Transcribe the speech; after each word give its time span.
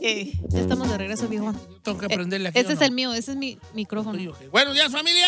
Eh, 0.00 0.32
ya 0.48 0.60
estamos 0.60 0.88
de 0.88 0.96
regreso, 0.96 1.28
viejo. 1.28 1.52
Tengo 1.82 1.98
que 1.98 2.08
prenderle 2.08 2.48
aquí. 2.48 2.58
¿o 2.58 2.72
es 2.72 2.78
no? 2.78 2.86
el 2.86 2.92
mío, 2.92 3.12
ese 3.12 3.32
es 3.32 3.36
mi 3.36 3.58
micrófono. 3.74 4.18
Buenos 4.50 4.74
días, 4.74 4.90
familia. 4.90 5.26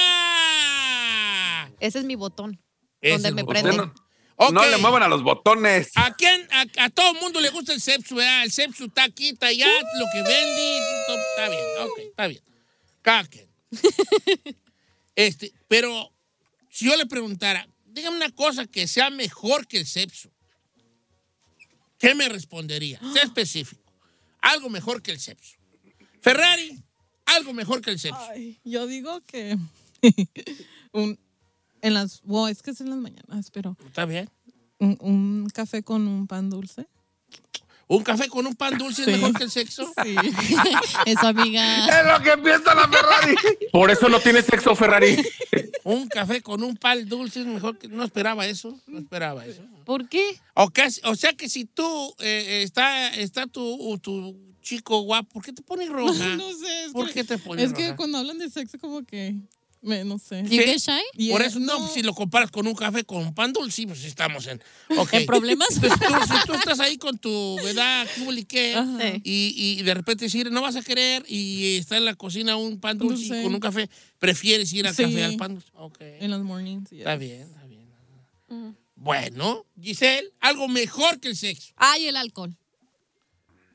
Ese 1.80 1.98
es 1.98 2.04
mi 2.04 2.14
botón. 2.14 2.58
Ese 3.00 3.14
donde 3.14 3.32
me 3.32 3.44
prende. 3.44 3.70
botón. 3.72 3.92
No, 4.54 4.64
le 4.64 4.76
muevan 4.78 5.02
a 5.02 5.08
los 5.08 5.22
botones. 5.22 5.90
¿A 5.96 6.14
quién? 6.14 6.48
A, 6.52 6.84
a 6.84 6.90
todo 6.90 7.10
el 7.12 7.20
mundo 7.20 7.40
le 7.40 7.50
gusta 7.50 7.72
el 7.74 7.80
Sepsu, 7.80 8.14
¿verdad? 8.14 8.44
El 8.44 8.52
Sepsu 8.52 8.86
está 8.86 9.04
aquí, 9.04 9.30
está 9.30 9.48
allá, 9.48 9.66
lo 9.66 10.06
que 10.12 10.22
todo- 11.06 11.18
está 11.18 11.48
bien, 11.50 11.62
ok, 11.80 11.98
está 11.98 12.26
bien. 12.28 12.42
Cada 13.02 13.24
quien. 13.24 13.48
este, 15.16 15.52
pero 15.66 16.12
si 16.70 16.86
yo 16.86 16.96
le 16.96 17.06
preguntara, 17.06 17.68
dígame 17.86 18.16
una 18.16 18.30
cosa 18.30 18.66
que 18.66 18.86
sea 18.86 19.10
mejor 19.10 19.66
que 19.66 19.78
el 19.78 19.86
Sepsu, 19.86 20.30
¿qué 21.98 22.14
me 22.14 22.28
respondería? 22.28 23.00
Sea 23.12 23.22
específico. 23.24 23.92
Algo 24.40 24.68
mejor 24.68 25.02
que 25.02 25.10
el 25.10 25.20
Sepsu. 25.20 25.56
Ferrari, 26.20 26.82
algo 27.26 27.52
mejor 27.52 27.80
que 27.80 27.90
el 27.90 27.98
Sepsu. 27.98 28.20
Ay, 28.30 28.60
yo 28.64 28.86
digo 28.86 29.20
que 29.22 29.56
un, 30.92 31.18
en 31.82 31.94
las, 31.94 32.22
wow, 32.22 32.46
es 32.46 32.62
que 32.62 32.70
es 32.70 32.80
en 32.80 32.90
las 32.90 32.98
mañanas, 32.98 33.50
pero 33.50 33.76
¿Está 33.86 34.04
bien? 34.04 34.28
un, 34.78 34.96
un 35.00 35.48
café 35.52 35.82
con 35.82 36.06
un 36.06 36.26
pan 36.26 36.50
dulce. 36.50 36.86
¿Un 37.88 38.02
café 38.02 38.28
con 38.28 38.46
un 38.46 38.54
pan 38.54 38.76
dulce 38.76 39.04
Sí. 39.04 39.10
es 39.10 39.16
mejor 39.18 39.32
que 39.36 39.44
el 39.44 39.50
sexo? 39.50 39.90
Sí. 40.04 40.14
Eso, 41.06 41.26
amiga. 41.26 41.86
Es 41.86 42.06
lo 42.06 42.22
que 42.22 42.36
piensa 42.42 42.74
la 42.74 42.86
Ferrari. 42.88 43.34
Por 43.72 43.90
eso 43.90 44.08
no 44.08 44.20
tiene 44.20 44.42
sexo, 44.42 44.74
Ferrari. 44.76 45.16
Un 45.84 46.06
café 46.08 46.42
con 46.42 46.62
un 46.62 46.76
pan 46.76 47.08
dulce 47.08 47.40
es 47.40 47.46
mejor 47.46 47.78
que... 47.78 47.88
No 47.88 48.04
esperaba 48.04 48.46
eso, 48.46 48.78
no 48.86 48.98
esperaba 48.98 49.46
eso. 49.46 49.62
¿Por 49.86 50.06
qué? 50.08 50.22
O, 50.54 50.68
que- 50.68 50.88
o 51.04 51.14
sea 51.14 51.32
que 51.32 51.48
si 51.48 51.64
tú 51.64 52.14
eh, 52.18 52.62
está, 52.62 53.08
está 53.14 53.46
tu, 53.46 53.98
tu 54.02 54.36
chico 54.60 55.00
guapo, 55.00 55.30
¿por 55.30 55.42
qué 55.44 55.52
te 55.54 55.62
pones 55.62 55.88
roja? 55.88 56.12
No 56.36 56.52
sé, 56.52 56.84
es 56.84 56.92
¿Por 56.92 57.06
que, 57.08 57.14
qué 57.14 57.24
te 57.24 57.38
pones 57.38 57.66
es 57.66 57.72
que 57.72 57.96
cuando 57.96 58.18
hablan 58.18 58.36
de 58.38 58.50
sexo 58.50 58.78
como 58.78 59.02
que, 59.04 59.34
me, 59.80 60.04
no 60.04 60.18
sé. 60.18 60.42
¿You 60.44 60.58
get 60.62 60.78
shy? 60.78 61.00
Y 61.14 61.30
Por 61.30 61.42
es- 61.42 61.48
eso, 61.48 61.60
no, 61.60 61.86
si 61.88 62.02
lo 62.02 62.14
comparas 62.14 62.50
con 62.50 62.66
un 62.66 62.74
café 62.74 63.04
con 63.04 63.18
un 63.18 63.34
pan 63.34 63.52
dulce, 63.52 63.86
pues 63.86 64.04
estamos 64.04 64.46
en... 64.46 64.60
ok. 64.96 65.12
¿En 65.14 65.26
problemas? 65.26 65.68
Entonces, 65.70 65.98
tú, 65.98 66.14
si 66.34 66.46
tú 66.46 66.52
estás 66.54 66.80
ahí 66.80 66.98
con 66.98 67.16
tu, 67.18 67.56
¿verdad? 67.62 68.06
¿Qué 68.14 68.44
qué? 68.46 68.74
Sí. 69.00 69.20
Y, 69.24 69.78
y 69.78 69.82
de 69.82 69.94
repente 69.94 70.24
decir, 70.24 70.50
no 70.50 70.62
vas 70.62 70.76
a 70.76 70.82
querer, 70.82 71.24
y 71.28 71.76
está 71.76 71.96
en 71.96 72.04
la 72.04 72.14
cocina 72.14 72.56
un 72.56 72.80
pan 72.80 72.98
dulce 72.98 73.42
con 73.42 73.54
un 73.54 73.60
café, 73.60 73.88
prefieres 74.18 74.72
ir 74.72 74.86
al 74.86 74.94
Sí. 74.94 75.04
café 75.04 75.24
al 75.24 75.36
pan 75.36 75.54
dulce. 75.54 75.68
Ok. 75.74 75.98
En 76.00 76.30
las 76.30 76.40
mornings. 76.40 76.90
yeah. 76.90 76.98
Está 77.00 77.16
bien, 77.16 77.42
está 77.42 77.64
bien. 77.66 78.76
Bueno, 78.96 79.64
Giselle, 79.80 80.32
algo 80.40 80.66
mejor 80.68 81.20
que 81.20 81.28
el 81.28 81.36
sexo. 81.36 81.72
Ay, 81.76 82.06
el 82.08 82.16
alcohol. 82.16 82.56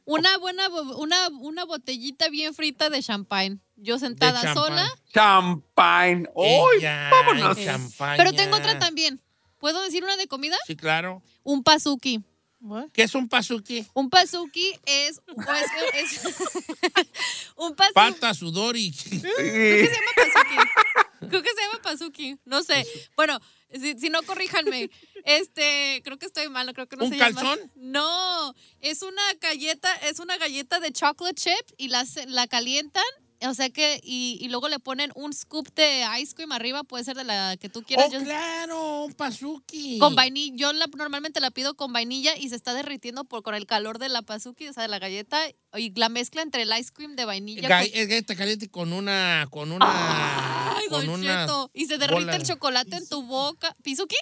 Una 0.05 0.37
buena, 0.37 0.67
bo- 0.69 0.97
una, 0.97 1.29
una 1.29 1.63
botellita 1.65 2.29
bien 2.29 2.53
frita 2.53 2.89
de 2.89 3.01
champagne. 3.01 3.59
Yo 3.75 3.99
sentada 3.99 4.41
champán. 4.41 4.63
sola. 4.65 4.89
Champagne. 5.13 6.27
¡Uy! 6.35 6.77
Ella, 6.79 7.09
vámonos. 7.11 7.57
el 7.57 7.65
champaña. 7.65 8.17
Pero 8.17 8.33
tengo 8.33 8.57
otra 8.57 8.77
también. 8.79 9.21
¿Puedo 9.59 9.81
decir 9.81 10.03
una 10.03 10.17
de 10.17 10.27
comida? 10.27 10.57
Sí, 10.67 10.75
claro. 10.75 11.21
Un 11.43 11.63
pasuki. 11.63 12.21
What? 12.59 12.87
¿Qué 12.93 13.03
es 13.03 13.15
un 13.15 13.27
pasuki? 13.27 13.85
Un 13.93 14.09
pasuki 14.09 14.73
es, 14.85 15.21
pues, 15.35 15.65
es- 15.95 16.21
un 17.57 17.75
pasuki. 17.75 17.93
Pata, 17.93 18.33
sudor 18.33 18.75
y... 18.77 18.91
Creo 18.93 19.21
que 19.35 19.87
se 19.87 19.93
llama 19.93 20.11
pasuki. 20.15 21.27
Creo 21.29 21.41
que 21.43 21.49
se 21.49 21.61
llama 21.61 21.81
pasuki. 21.81 22.37
No 22.45 22.63
sé. 22.63 22.85
Bueno, 23.15 23.39
si, 23.79 23.97
si 23.99 24.09
no, 24.09 24.21
corríjanme. 24.23 24.89
Este, 25.25 26.01
creo 26.03 26.17
que 26.17 26.25
estoy 26.25 26.49
mal, 26.49 26.71
creo 26.73 26.87
que 26.87 26.95
no 26.97 27.05
¿Un 27.05 27.11
se 27.11 27.17
llama. 27.17 27.41
calzón? 27.41 27.71
No, 27.75 28.53
es 28.79 29.01
una 29.01 29.21
galleta, 29.41 29.93
es 30.09 30.19
una 30.19 30.37
galleta 30.37 30.79
de 30.79 30.91
chocolate 30.91 31.35
chip 31.35 31.65
y 31.77 31.87
la, 31.89 32.05
la 32.27 32.47
calientan. 32.47 33.03
O 33.45 33.53
sea 33.53 33.69
que, 33.69 33.99
y, 34.03 34.37
y 34.39 34.47
luego 34.47 34.69
le 34.69 34.79
ponen 34.79 35.11
un 35.15 35.33
scoop 35.33 35.67
de 35.75 36.05
ice 36.21 36.33
cream 36.33 36.53
arriba, 36.53 36.85
puede 36.85 37.03
ser 37.03 37.17
de 37.17 37.25
la 37.25 37.57
que 37.59 37.67
tú 37.67 37.83
quieras. 37.83 38.05
¡Oh, 38.07 38.13
Yo- 38.13 38.23
claro! 38.23 39.03
Un 39.03 39.13
pasuki. 39.15 39.99
Con 39.99 40.15
vainilla, 40.15 40.55
yo 40.55 40.71
la, 40.71 40.85
normalmente 40.95 41.41
la 41.41 41.51
pido 41.51 41.73
con 41.75 41.91
vainilla 41.91 42.37
y 42.37 42.47
se 42.47 42.55
está 42.55 42.73
derritiendo 42.73 43.25
por, 43.25 43.43
con 43.43 43.53
el 43.53 43.65
calor 43.65 43.99
de 43.99 44.07
la 44.07 44.21
pasuki, 44.21 44.69
o 44.69 44.73
sea, 44.73 44.83
de 44.83 44.87
la 44.89 44.97
galleta, 44.99 45.41
y 45.75 45.91
la 45.99 46.07
mezcla 46.07 46.41
entre 46.41 46.61
el 46.61 46.71
ice 46.79 46.93
cream 46.93 47.17
de 47.17 47.25
vainilla. 47.25 47.67
Ga- 47.67 47.81
con- 47.89 47.99
Es 47.99 48.07
galleta 48.07 48.35
caliente 48.37 48.69
con 48.69 48.93
una... 48.93 49.45
Con 49.51 49.73
una... 49.73 49.85
Ay, 49.89 50.62
con 50.97 51.05
Don 51.05 51.19
una 51.19 51.41
Cheto. 51.41 51.71
Y 51.73 51.85
se 51.85 51.97
derrite 51.97 52.21
bola. 52.21 52.35
el 52.35 52.43
chocolate 52.43 52.95
en 52.95 53.07
tu 53.07 53.23
boca. 53.23 53.75
¿Pisuki? 53.83 54.15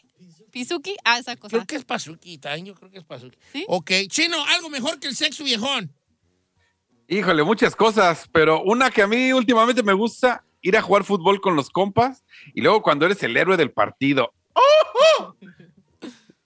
¿Pisuki? 0.51 0.95
Ah, 1.03 1.17
esa 1.17 1.35
cosa. 1.35 1.57
Creo 1.57 1.65
que 1.65 1.75
es 1.77 1.85
pasuki, 1.85 2.37
también 2.37 2.65
yo 2.65 2.75
creo 2.75 2.91
que 2.91 2.99
es 2.99 3.05
pasuki. 3.05 3.37
¿Sí? 3.51 3.65
Ok, 3.67 3.91
Chino, 4.07 4.37
algo 4.47 4.69
mejor 4.69 4.99
que 4.99 5.07
el 5.07 5.15
sexo 5.15 5.43
viejón. 5.43 5.93
Híjole, 7.07 7.43
muchas 7.43 7.75
cosas, 7.75 8.29
pero 8.31 8.61
una 8.63 8.89
que 8.89 9.01
a 9.01 9.07
mí 9.07 9.33
últimamente 9.33 9.83
me 9.83 9.93
gusta, 9.93 10.45
ir 10.61 10.77
a 10.77 10.81
jugar 10.81 11.03
fútbol 11.03 11.41
con 11.41 11.55
los 11.55 11.69
compas 11.69 12.23
y 12.53 12.61
luego 12.61 12.81
cuando 12.81 13.05
eres 13.05 13.21
el 13.23 13.35
héroe 13.35 13.57
del 13.57 13.71
partido. 13.71 14.33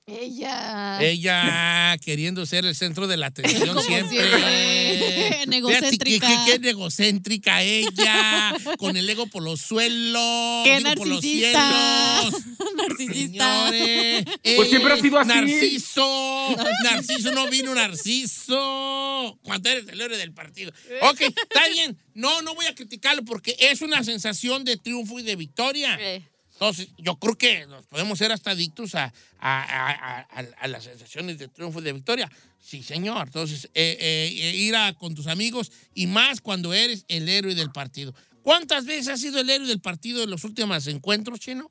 Ella. 0.08 1.00
Ella 1.02 1.98
queriendo 2.04 2.46
ser 2.46 2.64
el 2.66 2.76
centro 2.76 3.08
de 3.08 3.18
la 3.18 3.26
atención 3.28 3.82
siempre. 3.82 4.20
siempre. 4.20 5.46
Negocéntrica. 5.48 6.28
Fíjate 6.28 6.46
que, 6.46 6.52
que- 6.58 6.62
que 6.62 6.70
egocéntrica 6.70 7.64
ella, 7.64 8.56
con 8.78 8.96
el 8.98 9.10
ego 9.10 9.26
por 9.28 9.42
los 9.42 9.62
suelos. 9.62 10.64
¡Qué 10.64 10.78
digo, 10.78 10.94
por 10.96 11.08
los 11.08 11.16
narcisista! 11.24 12.20
cielos. 12.22 12.42
Narcisista. 12.78 13.70
Señores, 13.72 14.26
Pues 14.56 14.70
siempre 14.70 14.94
ha 14.94 14.98
sido 14.98 15.20
así. 15.20 15.28
Narciso. 15.30 16.56
Narciso 16.84 17.32
no 17.32 17.48
vino 17.50 17.74
Narciso. 17.74 19.40
Cuando 19.44 19.70
eres 19.70 19.88
el 19.88 20.00
héroe 20.00 20.18
del 20.18 20.34
partido. 20.34 20.72
Ok, 21.02 21.22
está 21.22 21.68
bien. 21.74 21.98
No, 22.14 22.42
no 22.44 22.54
voy 22.54 22.68
a 22.68 22.76
criticarlo 22.76 23.24
porque 23.26 23.56
es 23.60 23.82
una 23.82 24.04
sensación 24.04 24.64
de 24.66 24.78
triunfo 24.78 25.20
y 25.20 25.24
de 25.24 25.36
victoria. 25.36 25.98
Eh, 26.00 26.22
Entonces, 26.56 26.88
yo 26.98 27.18
creo 27.18 27.38
que 27.38 27.68
nos 27.68 27.86
podemos 27.86 28.18
ser 28.18 28.32
hasta 28.32 28.52
adictos 28.52 28.96
a, 28.96 29.14
a- 29.40 30.68
las 30.68 30.84
sensaciones 30.86 31.38
de 31.38 31.48
triunfo 31.50 31.80
y 31.80 31.84
de 31.84 31.94
victoria. 31.94 32.32
Sí, 32.60 32.82
señor. 32.82 33.28
Entonces, 33.28 33.66
eh, 33.74 33.98
eh, 34.00 34.30
eh, 34.34 34.56
ir 34.56 34.76
a, 34.76 34.94
con 34.94 35.14
tus 35.14 35.28
amigos 35.28 35.72
y 35.94 36.08
más 36.08 36.40
cuando 36.42 36.74
eres 36.74 37.04
el 37.10 37.28
héroe 37.30 37.56
del 37.56 37.72
partido. 37.72 38.14
¿Cuántas 38.42 38.86
veces 38.86 39.10
has 39.10 39.20
sido 39.22 39.40
el 39.42 39.50
héroe 39.50 39.68
del 39.68 39.82
partido 39.82 40.24
en 40.24 40.30
los 40.30 40.44
últimos 40.46 40.88
encuentros, 40.88 41.40
Chino? 41.40 41.70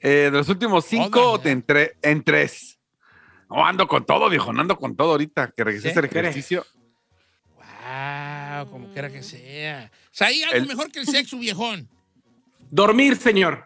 Eh, 0.00 0.28
de 0.30 0.30
los 0.30 0.48
últimos 0.50 0.84
cinco, 0.84 1.38
Joder. 1.38 1.48
en, 1.52 1.66
tre- 1.66 1.92
en 2.02 2.22
tres. 2.22 2.78
No, 3.48 3.64
ando 3.64 3.88
con 3.88 4.04
todo, 4.04 4.28
viejo, 4.28 4.52
no 4.52 4.60
ando 4.60 4.76
con 4.76 4.94
todo 4.94 5.12
ahorita, 5.12 5.52
que 5.56 5.64
regresé 5.64 5.88
¿Sí? 5.92 5.98
hacer 5.98 6.04
ejercicio. 6.04 6.66
Wow, 7.56 8.70
como 8.70 8.92
quiera 8.92 9.10
que 9.10 9.22
sea. 9.22 9.90
O 10.06 10.08
sea, 10.14 10.28
hay 10.28 10.42
algo 10.42 10.56
El- 10.58 10.66
mejor 10.66 10.90
que 10.92 11.00
el 11.00 11.06
sexo, 11.06 11.38
viejón. 11.38 11.88
Dormir, 12.70 13.16
señor. 13.16 13.64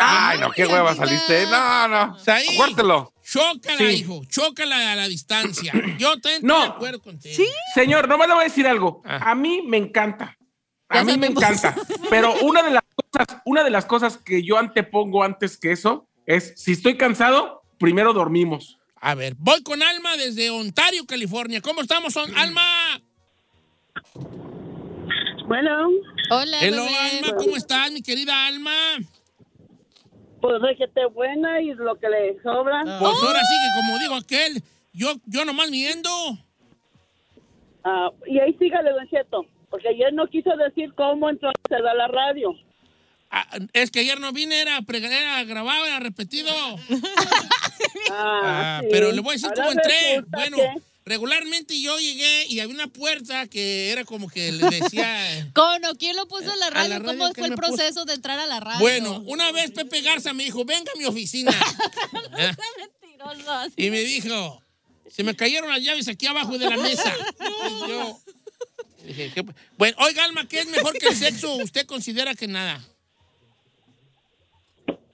Ay, 0.00 0.38
no, 0.38 0.50
qué 0.50 0.66
hueva 0.66 0.94
saliste. 0.94 1.46
No, 1.46 1.88
no. 1.88 2.18
Saí. 2.18 2.46
Acuérdelo. 2.54 3.12
Chócala, 3.22 3.78
Sí. 3.78 3.84
hijo. 3.84 4.22
Chócala 4.28 4.92
a 4.92 4.96
la 4.96 5.08
distancia. 5.08 5.72
Yo 5.98 6.18
también 6.20 6.42
No. 6.42 6.54
estoy 6.56 6.68
de 6.70 6.74
acuerdo 6.76 7.02
contigo. 7.02 7.44
Señor, 7.74 8.08
nomás 8.08 8.28
le 8.28 8.34
voy 8.34 8.42
a 8.42 8.48
decir 8.48 8.66
algo. 8.66 9.02
Ah. 9.04 9.30
A 9.30 9.34
mí 9.34 9.62
me 9.62 9.76
encanta. 9.76 10.36
Ya 10.92 11.00
A 11.00 11.04
mí 11.04 11.18
me 11.18 11.26
encanta. 11.26 11.74
Pero 12.08 12.34
una 12.40 12.62
de 12.62 12.70
las 12.70 12.82
cosas, 12.94 13.42
una 13.44 13.62
de 13.64 13.70
las 13.70 13.84
cosas 13.84 14.16
que 14.16 14.42
yo 14.42 14.56
antepongo 14.58 15.22
antes 15.22 15.58
que 15.58 15.72
eso 15.72 16.08
es 16.24 16.54
si 16.56 16.72
estoy 16.72 16.96
cansado, 16.96 17.62
primero 17.78 18.14
dormimos. 18.14 18.78
A 19.00 19.14
ver, 19.14 19.34
voy 19.38 19.62
con 19.62 19.82
Alma 19.82 20.16
desde 20.16 20.48
Ontario, 20.50 21.04
California. 21.06 21.60
¿Cómo 21.60 21.82
estamos, 21.82 22.14
Son- 22.14 22.34
Alma? 22.36 22.62
Bueno, 25.46 25.88
Hola, 26.30 26.58
Hello, 26.60 26.84
bebé. 26.84 26.96
Alma, 26.98 27.36
¿cómo 27.38 27.56
estás, 27.56 27.90
mi 27.90 28.02
querida 28.02 28.46
Alma? 28.46 28.72
Pues 30.40 30.54
es 30.70 30.78
que 30.78 30.84
esté 30.84 31.06
buena 31.06 31.60
y 31.60 31.74
lo 31.74 31.94
que 31.98 32.08
le 32.08 32.40
sobra. 32.42 32.82
Pues 32.82 33.14
ahora 33.22 33.40
sí 33.40 33.54
que, 33.62 33.80
como 33.80 33.98
digo 33.98 34.14
aquel, 34.14 34.62
yo, 34.92 35.14
yo 35.26 35.44
nomás 35.44 35.70
viendo. 35.70 36.08
Ah, 37.84 38.10
y 38.26 38.38
ahí 38.38 38.54
sígale, 38.58 38.90
Don 38.92 39.08
Cheto, 39.08 39.46
porque 39.70 39.88
ayer 39.88 40.12
no 40.12 40.26
quiso 40.28 40.50
decir 40.56 40.92
cómo 40.94 41.30
entonces 41.30 41.60
se 41.68 41.80
da 41.82 41.94
la 41.94 42.08
radio. 42.08 42.54
Ah, 43.30 43.46
es 43.74 43.90
que 43.90 44.00
ayer 44.00 44.18
no 44.20 44.32
vine, 44.32 44.60
era, 44.60 44.78
era 44.88 45.44
grabado, 45.44 45.86
era 45.86 46.00
repetido. 46.00 46.50
Ah, 48.10 48.40
Ah, 48.42 48.78
sí. 48.82 48.88
pero 48.90 49.12
le 49.12 49.20
voy 49.20 49.30
a 49.30 49.32
decir 49.34 49.48
Ahora 49.50 49.62
cómo 49.62 49.70
entré. 49.72 50.22
Bueno, 50.28 50.56
que- 50.56 50.80
regularmente 51.08 51.80
yo 51.80 51.98
llegué 51.98 52.46
y 52.48 52.60
había 52.60 52.74
una 52.74 52.86
puerta 52.88 53.46
que 53.48 53.90
era 53.90 54.04
como 54.04 54.28
que 54.28 54.52
le 54.52 54.68
decía... 54.70 55.50
Cono, 55.54 55.94
¿quién 55.98 56.14
lo 56.16 56.26
puso 56.28 56.52
en 56.52 56.58
la 56.60 56.66
A 56.66 56.70
radio? 56.70 56.88
la 56.90 56.98
radio, 57.00 57.18
¿Cómo 57.18 57.32
¿quién 57.32 57.46
fue 57.46 57.54
el 57.54 57.60
puso? 57.60 57.76
proceso 57.76 58.04
de 58.04 58.14
entrar 58.14 58.38
a 58.38 58.46
la 58.46 58.60
radio? 58.60 58.80
Bueno, 58.80 59.22
una 59.26 59.50
vez 59.52 59.70
Pepe 59.72 60.00
Garza 60.02 60.32
me 60.32 60.44
dijo, 60.44 60.64
venga 60.64 60.92
a 60.94 60.98
mi 60.98 61.04
oficina. 61.06 61.50
¿Eh? 62.38 62.52
Mentiroso, 63.02 63.50
así. 63.52 63.72
Y 63.76 63.90
me 63.90 64.00
dijo, 64.00 64.62
se 65.10 65.24
me 65.24 65.34
cayeron 65.34 65.70
las 65.70 65.82
llaves 65.82 66.06
aquí 66.08 66.26
abajo 66.26 66.56
de 66.58 66.68
la 66.70 66.76
mesa. 66.76 67.12
Y 67.86 67.88
yo 67.90 68.20
dije, 69.04 69.32
¿qué- 69.34 69.44
Bueno, 69.76 69.96
oiga, 70.00 70.24
Alma, 70.24 70.46
¿qué 70.46 70.60
es 70.60 70.66
mejor 70.68 70.92
que 70.98 71.08
el 71.08 71.16
sexo? 71.16 71.54
¿Usted 71.56 71.86
considera 71.86 72.34
que 72.34 72.46
nada? 72.46 72.84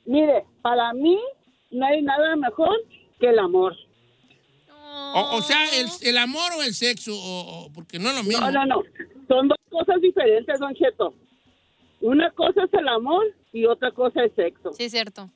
Mire, 0.06 0.44
para 0.62 0.92
mí 0.92 1.18
no 1.70 1.86
hay 1.86 2.02
nada 2.02 2.36
mejor 2.36 2.74
que 3.20 3.28
el 3.30 3.38
amor. 3.38 3.74
O, 5.14 5.36
o 5.36 5.42
sea, 5.42 5.64
el, 5.78 5.86
el 6.02 6.18
amor 6.18 6.52
o 6.58 6.62
el 6.62 6.74
sexo, 6.74 7.12
o, 7.14 7.66
o- 7.66 7.72
porque 7.72 7.98
no 7.98 8.10
es 8.10 8.16
lo 8.16 8.22
mismo. 8.24 8.50
No, 8.50 8.50
no, 8.50 8.66
no. 8.66 8.82
Son 9.28 9.48
dos 9.48 9.58
cosas 9.70 10.00
diferentes, 10.00 10.58
Don 10.58 10.74
Cheto. 10.74 11.14
Una 12.00 12.30
cosa 12.32 12.64
es 12.64 12.74
el 12.74 12.88
amor 12.88 13.24
y 13.52 13.64
otra 13.66 13.90
cosa 13.92 14.24
es 14.24 14.32
sexo. 14.34 14.72
Sí, 14.72 14.90
cierto. 14.90 15.30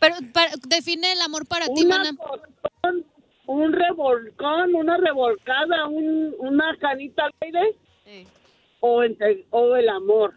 Pero 0.00 0.16
para- 0.32 0.52
define 0.68 1.12
el 1.12 1.20
amor 1.22 1.46
para 1.46 1.66
ti, 1.66 1.84
mana. 1.84 2.10
un 3.46 3.72
revolcón, 3.72 4.74
una 4.74 4.98
revolcada, 4.98 5.86
un- 5.88 6.34
una 6.38 6.76
canita 6.78 7.24
al 7.24 7.32
aire 7.40 7.74
Sí. 8.04 8.26
o, 8.80 9.02
entre- 9.02 9.46
o 9.50 9.74
el 9.74 9.88
amor. 9.88 10.34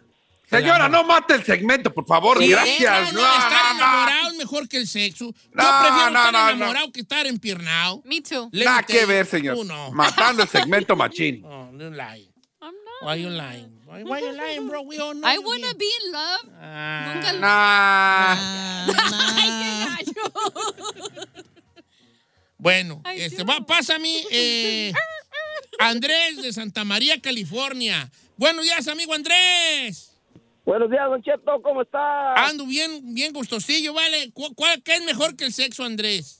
Señora, 0.52 0.90
no 0.90 1.04
mate 1.06 1.36
el 1.36 1.44
segmento, 1.46 1.94
por 1.94 2.06
favor. 2.06 2.38
Sí, 2.40 2.50
Gracias. 2.50 3.14
no, 3.14 3.22
No, 3.22 3.34
estar 3.38 3.52
no, 3.52 3.74
no. 3.74 3.76
enamorado 3.80 4.28
es 4.32 4.36
mejor 4.36 4.68
que 4.68 4.78
el 4.78 4.88
sexo. 4.88 5.26
Yo 5.34 5.34
No, 5.54 5.64
prefiero 5.82 6.10
no, 6.12 6.20
estar 6.20 6.34
no, 6.34 6.44
no. 6.44 6.50
enamorado 6.50 6.92
que 6.92 7.00
estar 7.02 7.26
empiernado. 7.26 8.02
Me 8.06 8.22
too. 8.22 8.50
Nada 8.52 8.84
que 8.84 9.06
ver, 9.06 9.26
señor. 9.26 9.56
Tú 9.56 9.64
no. 9.64 9.92
Matando 9.92 10.44
el 10.44 10.50
segmento 10.58 10.96
machín. 10.96 11.42
No, 11.42 11.72
you're 11.72 11.96
lying. 11.96 12.30
I'm 12.62 12.74
not. 12.74 13.02
Why 13.10 13.22
you 13.24 13.30
lying? 13.30 13.80
Why, 13.86 14.04
why 14.04 14.20
you 14.22 14.32
lying, 14.34 14.68
bro? 14.68 14.82
We 14.84 15.00
all 15.00 15.14
know 15.16 15.28
I 15.28 15.38
wanna 15.40 15.74
be 15.74 15.86
in 16.06 16.12
love. 16.12 16.50
Ah. 16.62 17.12
Nunca 17.16 17.34
lo- 17.34 17.40
Nah. 17.40 18.36
Ah, 18.94 19.10
nah. 19.10 19.98
Bueno, 22.58 23.02
Ay, 23.04 23.22
este, 23.22 23.38
Dios. 23.44 23.50
va, 23.50 23.66
pásame 23.66 24.24
eh, 24.30 24.94
Andrés 25.80 26.38
de 26.44 26.54
Santa 26.54 26.84
María, 26.84 27.20
California. 27.20 28.12
Buenos 28.38 28.64
días, 28.66 28.88
amigo 28.88 29.14
Andrés. 29.16 30.11
Buenos 30.66 30.90
días, 30.92 31.08
Don 31.10 31.22
Cheto, 31.24 31.62
¿cómo 31.64 31.82
está? 31.82 32.36
Ando 32.48 32.66
bien, 32.66 33.14
bien 33.16 33.34
gustosillo, 33.34 33.94
¿vale? 33.94 34.32
¿Cu- 34.32 34.54
cuál- 34.56 34.82
¿Qué 34.84 34.96
es 34.96 35.04
mejor 35.06 35.36
que 35.36 35.46
el 35.46 35.54
sexo, 35.54 35.84
Andrés? 35.84 36.38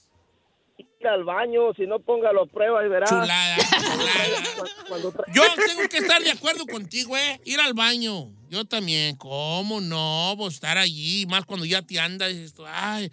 Ir 0.78 1.08
al 1.08 1.24
baño, 1.24 1.74
si 1.76 1.84
no 1.86 1.98
póngalo 1.98 2.42
a 2.44 2.46
prueba 2.46 2.84
y 2.84 2.88
verá. 2.88 3.06
Chulada, 3.06 3.56
chulada. 3.56 5.24
Yo 5.34 5.42
tengo 5.66 5.88
que 5.88 5.98
estar 5.98 6.22
de 6.22 6.30
acuerdo 6.30 6.64
contigo, 6.66 7.16
¿eh? 7.16 7.40
Ir 7.44 7.58
al 7.60 7.74
baño. 7.74 8.30
Yo 8.48 8.64
también. 8.64 9.16
¿Cómo 9.16 9.80
no? 9.80 10.36
Vos 10.36 10.54
estar 10.54 10.78
allí, 10.78 11.26
más 11.26 11.44
cuando 11.44 11.66
ya 11.66 11.82
te 11.82 11.98
andas. 11.98 12.30
tú, 12.54 12.62
Ay, 12.64 13.10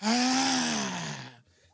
ah. 0.00 1.25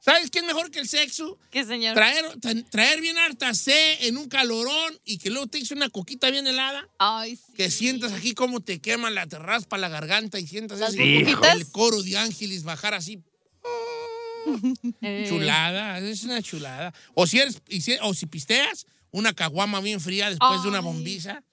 ¿Sabes 0.05 0.31
qué 0.33 0.41
es 0.41 0.45
mejor 0.45 0.71
que 0.73 0.81
el 0.81 0.89
sexo? 0.89 1.39
¿Qué 1.53 1.65
señor? 1.65 1.95
Traer, 1.95 2.25
tra- 2.41 2.69
traer 2.71 3.01
bien 3.01 3.17
harta 3.19 3.55
C 3.55 4.09
en 4.09 4.17
un 4.17 4.29
calorón 4.29 4.99
y 5.05 5.19
que 5.19 5.31
luego 5.31 5.47
te 5.47 5.59
eches 5.59 5.71
una 5.71 5.89
coquita 5.91 6.29
bien 6.29 6.45
helada. 6.49 6.89
Ay, 6.99 7.37
sí. 7.37 7.53
Que 7.55 7.71
sientas 7.71 8.13
aquí 8.13 8.35
cómo 8.35 8.59
te 8.61 8.81
quema, 8.81 9.11
la, 9.11 9.29
te 9.29 9.39
raspa 9.39 9.79
la 9.79 9.89
garganta 9.89 10.41
y 10.41 10.47
sientas 10.49 10.81
burbujitas. 10.97 11.55
el 11.55 11.71
coro 11.71 12.03
de 12.03 12.17
ángeles 12.19 12.65
bajar 12.65 12.95
así. 12.95 13.23
Eh, 15.03 15.27
Chulada, 15.29 16.01
es 16.01 16.25
una 16.25 16.43
chulada. 16.43 16.93
O 17.15 17.29
si 17.29 17.39
eres, 17.39 17.63
y 17.69 17.81
si- 17.81 17.97
o 18.03 18.13
si 18.13 18.27
pisteas, 18.27 18.87
una 19.13 19.33
caguama 19.33 19.81
bien 19.81 20.01
fría 20.01 20.31
después 20.31 20.63
de 20.65 20.69
una 20.69 20.81
bombiza. 20.81 21.45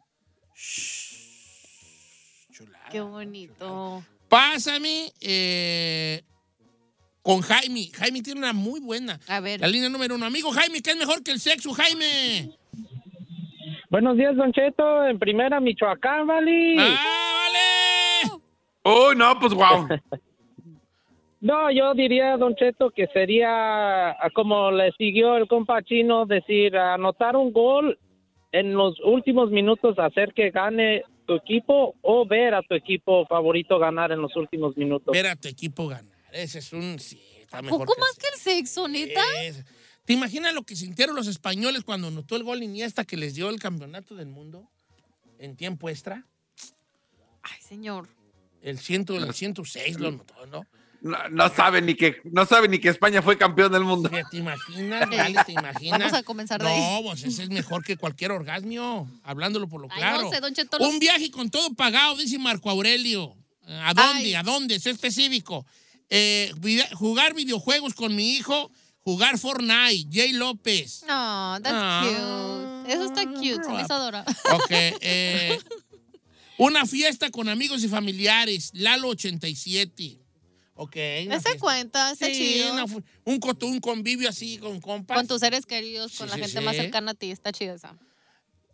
Shh, 0.55 2.51
Chulada. 2.51 2.89
Qué 2.89 2.99
bonito. 3.01 4.03
Pásame 4.27 5.13
eh, 5.21 6.23
con 7.29 7.41
Jaime. 7.41 7.91
Jaime 7.93 8.23
tiene 8.23 8.39
una 8.39 8.53
muy 8.53 8.79
buena. 8.79 9.19
A 9.27 9.39
ver. 9.39 9.61
La 9.61 9.67
línea 9.67 9.87
número 9.87 10.15
uno. 10.15 10.25
Amigo 10.25 10.49
Jaime, 10.49 10.81
¿qué 10.81 10.89
es 10.89 10.97
mejor 10.97 11.21
que 11.21 11.29
el 11.29 11.39
sexo, 11.39 11.71
Jaime? 11.73 12.55
Buenos 13.91 14.17
días, 14.17 14.35
Don 14.35 14.51
Cheto, 14.51 15.05
en 15.05 15.19
primera 15.19 15.59
Michoacán, 15.59 16.25
¿vale? 16.25 16.75
¡Ah, 16.79 17.43
vale! 17.43 18.41
Uy, 18.83 19.15
no, 19.15 19.39
pues 19.39 19.53
wow. 19.53 19.87
No, 21.41 21.69
yo 21.69 21.93
diría, 21.93 22.35
Don 22.35 22.55
Cheto, 22.55 22.89
que 22.89 23.05
sería 23.13 24.17
como 24.33 24.71
le 24.71 24.91
siguió 24.93 25.37
el 25.37 25.47
compa 25.47 25.83
chino, 25.83 26.25
decir, 26.25 26.75
anotar 26.75 27.35
un 27.35 27.53
gol 27.53 27.99
en 28.51 28.73
los 28.73 28.99
últimos 29.01 29.51
minutos, 29.51 29.99
hacer 29.99 30.33
que 30.33 30.49
gane 30.49 31.03
tu 31.27 31.35
equipo 31.35 31.93
o 32.01 32.25
ver 32.25 32.55
a 32.55 32.63
tu 32.63 32.73
equipo 32.73 33.27
favorito 33.27 33.77
ganar 33.77 34.11
en 34.11 34.19
los 34.19 34.35
últimos 34.35 34.75
minutos. 34.75 35.13
Ver 35.13 35.27
a 35.27 35.35
tu 35.35 35.47
equipo 35.47 35.87
ganar. 35.87 36.18
Ese 36.31 36.59
es 36.59 36.73
un... 36.73 36.99
Sí, 36.99 37.21
está 37.41 37.61
mejor 37.61 37.79
¿Poco 37.85 37.95
que 37.95 38.01
más 38.01 38.09
el 38.11 38.17
que 38.17 38.27
el 38.27 38.39
sexo, 38.57 38.87
neta? 38.87 39.21
Es- 39.41 39.63
¿Te 40.05 40.13
imaginas 40.13 40.53
lo 40.55 40.63
que 40.63 40.75
sintieron 40.75 41.15
los 41.15 41.27
españoles 41.27 41.83
cuando 41.83 42.09
notó 42.09 42.35
el 42.35 42.43
gol 42.43 42.63
Iniesta 42.63 43.05
que 43.05 43.15
les 43.15 43.35
dio 43.35 43.49
el 43.49 43.59
campeonato 43.59 44.15
del 44.15 44.27
mundo 44.27 44.67
en 45.37 45.55
tiempo 45.55 45.87
extra? 45.89 46.25
Ay, 47.43 47.61
señor. 47.61 48.07
El, 48.61 48.79
ciento, 48.79 49.15
el 49.15 49.33
106 49.33 49.99
lo 49.99 50.11
notó, 50.11 50.45
¿no? 50.47 50.65
No, 51.01 51.29
no 51.29 51.47
sabe 51.49 51.81
ni 51.81 51.95
que 51.95 52.17
no 52.25 52.45
sabe 52.45 52.67
ni 52.67 52.79
que 52.79 52.89
España 52.89 53.21
fue 53.21 53.37
campeón 53.37 53.71
del 53.71 53.85
mundo. 53.85 54.09
¿Te 54.09 54.37
imaginas? 54.37 55.09
Dale, 55.09 55.35
¿Te 55.45 55.53
imaginas? 55.53 55.99
Vamos 55.99 56.13
a 56.13 56.23
comenzar 56.23 56.61
de 56.61 56.67
ahí. 56.67 56.79
No, 57.03 57.09
pues 57.09 57.23
ese 57.23 57.43
es 57.43 57.49
mejor 57.49 57.85
que 57.85 57.95
cualquier 57.95 58.31
orgasmio, 58.31 59.07
hablándolo 59.23 59.69
por 59.69 59.79
lo 59.79 59.87
Ay, 59.91 59.97
claro. 59.97 60.23
no 60.23 60.29
sé, 60.31 60.41
don 60.41 60.53
Cheto, 60.53 60.77
los- 60.77 60.89
Un 60.89 60.99
viaje 60.99 61.31
con 61.31 61.49
todo 61.49 61.73
pagado, 61.73 62.17
dice 62.17 62.37
Marco 62.37 62.69
Aurelio. 62.69 63.33
¿A 63.65 63.93
dónde? 63.93 64.23
Ay. 64.25 64.33
¿A 64.35 64.43
dónde? 64.43 64.77
Sé 64.79 64.89
específico. 64.89 65.65
Eh, 66.09 66.51
jugar 66.95 67.33
videojuegos 67.35 67.93
con 67.93 68.15
mi 68.15 68.31
hijo, 68.35 68.71
jugar 69.03 69.37
Fortnite, 69.37 70.07
Jay 70.11 70.33
López. 70.33 71.03
No, 71.07 71.57
that's 71.61 71.69
Ah, 71.73 72.83
cute. 72.85 72.93
Eso 72.93 73.03
está 73.05 73.25
cute. 73.25 73.63
Se 73.63 73.69
me. 73.71 74.21
Ok. 74.55 74.71
eh, 75.01 75.59
una 76.57 76.85
fiesta 76.85 77.29
con 77.29 77.47
amigos 77.47 77.83
y 77.83 77.87
familiares, 77.87 78.71
Lalo 78.73 79.09
87. 79.09 80.19
Ok. 80.75 80.95
Ese 80.95 81.57
cuenta, 81.59 82.11
está 82.11 82.25
Sí, 82.27 82.33
chido. 82.33 82.73
una 82.73 82.85
un, 82.85 83.03
un 83.25 83.79
convivio 83.79 84.29
así 84.29 84.57
con 84.57 84.79
compas. 84.81 85.17
Con 85.17 85.27
tus 85.27 85.39
seres 85.41 85.65
queridos, 85.65 86.13
con 86.17 86.27
Sí, 86.27 86.31
la 86.31 86.35
sí, 86.35 86.41
gente 86.41 86.59
sí. 86.59 86.65
más 86.65 86.75
cercana 86.75 87.11
a 87.11 87.13
ti. 87.15 87.31
Está 87.31 87.51
chido 87.51 87.75
esa. 87.75 87.97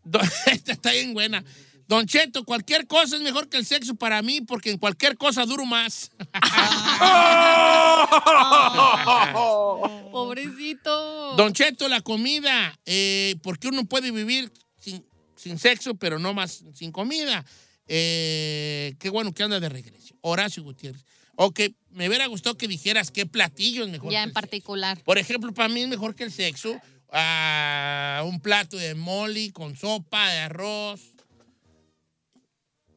Esta 0.45 0.71
está 0.73 0.91
bien 0.91 1.13
buena. 1.13 1.43
Don 1.87 2.07
Cheto, 2.07 2.43
cualquier 2.45 2.87
cosa 2.87 3.15
es 3.15 3.21
mejor 3.21 3.47
que 3.47 3.57
el 3.57 3.65
sexo 3.65 3.95
para 3.95 4.21
mí 4.23 4.41
porque 4.41 4.71
en 4.71 4.77
cualquier 4.77 5.17
cosa 5.17 5.45
duro 5.45 5.65
más. 5.65 6.11
Pobrecito. 10.11 11.35
Don 11.35 11.53
Cheto, 11.53 11.87
la 11.87 12.01
comida, 12.01 12.77
eh, 12.85 13.35
porque 13.43 13.67
uno 13.67 13.85
puede 13.85 14.11
vivir 14.11 14.51
sin, 14.79 15.05
sin 15.35 15.59
sexo, 15.59 15.95
pero 15.95 16.17
no 16.17 16.33
más 16.33 16.63
sin 16.73 16.91
comida. 16.91 17.45
Eh, 17.87 18.95
qué 18.99 19.09
bueno 19.09 19.33
que 19.33 19.43
anda 19.43 19.59
de 19.59 19.69
regreso. 19.69 20.15
Horacio 20.21 20.63
Gutiérrez. 20.63 21.05
Ok, 21.35 21.59
me 21.91 22.07
hubiera 22.07 22.25
gustado 22.27 22.57
que 22.57 22.67
dijeras 22.67 23.11
qué 23.11 23.25
platillo 23.25 23.83
es 23.83 23.89
mejor. 23.91 24.11
ya 24.11 24.19
que 24.19 24.23
en 24.23 24.29
el 24.29 24.33
sexo. 24.33 24.41
particular. 24.41 25.03
Por 25.03 25.17
ejemplo, 25.17 25.53
para 25.53 25.69
mí 25.69 25.81
es 25.81 25.87
mejor 25.87 26.15
que 26.15 26.23
el 26.23 26.31
sexo. 26.31 26.79
ah, 27.11 28.23
un 28.25 28.39
plato 28.39 28.77
de 28.77 28.95
mole 28.95 29.51
con 29.53 29.75
sopa 29.77 30.29
de 30.31 30.39
arroz. 30.39 31.01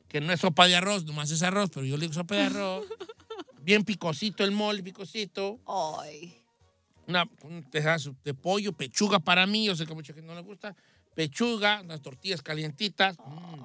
Que 0.09 0.21
no 0.21 0.33
es 0.33 0.41
sopa 0.41 0.67
de 0.67 0.75
arroz, 0.77 1.05
nomás 1.05 1.31
es 1.31 1.43
arroz, 1.43 1.71
pero 1.73 1.85
yo 1.87 1.97
le 1.97 2.03
digo 2.03 2.15
sopa 2.15 2.35
de 2.35 2.43
arroz. 2.43 2.87
Bien 3.63 3.85
picosito 3.85 4.43
el 4.45 4.51
mole, 4.53 4.83
picosito. 4.83 5.59
Ay. 5.67 6.35
Una, 7.07 7.25
un 7.43 7.63
pedazo 7.65 8.15
de 8.25 8.35
pollo, 8.35 8.73
pechuga 8.73 9.19
para 9.19 9.47
mí, 9.47 9.67
yo 9.67 9.77
sé 9.77 9.85
que 9.87 9.93
a 9.93 9.95
mucha 9.95 10.13
gente 10.15 10.27
no 10.27 10.35
le 10.35 10.43
gusta. 10.43 10.75
Pechuga, 11.15 11.81
unas 11.83 12.01
tortillas 12.01 12.43
calientitas. 12.43 13.17
mm. 13.19 13.63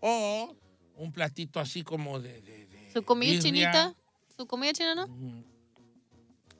O 0.00 0.56
un 0.96 1.12
platito 1.12 1.60
así 1.60 1.82
como 1.82 2.20
de. 2.20 2.40
de- 2.42 2.66
de 2.66 2.92
Su 2.92 3.02
comida 3.02 3.32
birria. 3.32 3.42
chinita. 3.42 3.94
Su 4.36 4.46
comida 4.46 4.72
china, 4.72 4.94
¿no? 4.94 5.06
Mm. 5.08 5.44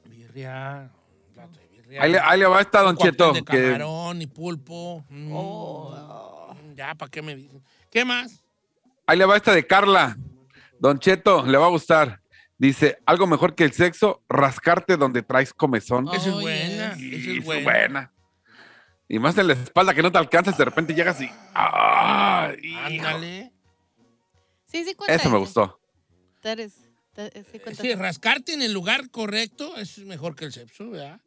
Birria. 0.05 0.91
un 1.29 1.33
plato 1.35 1.59
de 1.61 1.69
birria. 1.69 2.03
Ahí 2.03 2.13
le, 2.13 2.19
ahí 2.21 2.39
le 2.39 2.47
va 2.47 2.61
esta 2.61 2.81
Don 2.81 2.91
Un 2.91 2.97
cóctel 2.97 3.13
Cheto. 3.13 3.33
de 3.33 3.43
que- 3.43 3.63
camarón 3.73 4.23
y 4.23 4.27
pulpo. 4.27 5.05
Mm. 5.09 5.31
Oh. 5.35 6.55
Ya, 6.77 6.95
¿para 6.95 7.11
qué 7.11 7.23
me 7.23 7.35
dicen? 7.37 7.63
¿Qué 7.91 8.05
más? 8.05 8.43
Ahí 9.11 9.19
le 9.19 9.25
va 9.25 9.37
esta 9.37 9.53
de 9.53 9.67
Carla. 9.67 10.17
Don 10.79 10.99
Cheto, 10.99 11.45
le 11.45 11.59
va 11.59 11.67
a 11.67 11.71
gustar. 11.71 12.21
Dice, 12.59 12.99
algo 13.07 13.27
mejor 13.27 13.55
que 13.55 13.65
el 13.65 13.73
sexo, 13.73 14.23
rascarte 14.29 14.97
donde 14.97 15.23
traes 15.23 15.53
comezón. 15.53 16.09
Oh, 16.09 16.15
esa 16.15 16.29
es 16.29 16.35
buena. 16.35 16.95
Y 16.99 17.15
Esa 17.15 17.31
es 17.39 17.45
buena. 17.45 17.63
buena. 17.65 18.13
Y 19.09 19.19
más 19.19 19.37
en 19.39 19.49
la 19.49 19.55
espalda 19.55 19.95
que 19.95 20.03
no 20.03 20.13
te 20.13 20.19
alcanzas, 20.19 20.57
de 20.57 20.65
repente 20.65 20.95
llegas 20.95 21.21
y. 21.21 21.29
¡Ah! 21.55 22.53
Ándale. 22.85 23.53
Sí, 24.67 24.85
sí 24.85 24.95
cuenta. 24.95 25.15
Eso 25.15 25.29
me 25.31 25.39
gustó. 25.39 25.81
Sí, 27.81 27.95
rascarte 27.95 28.55
en 28.55 28.63
el 28.63 28.73
lugar 28.73 29.11
correcto 29.11 29.77
es 29.77 29.99
mejor 29.99 30.37
que 30.37 30.45
el 30.45 30.53
sexo, 30.53 30.91
¿verdad? 30.91 31.21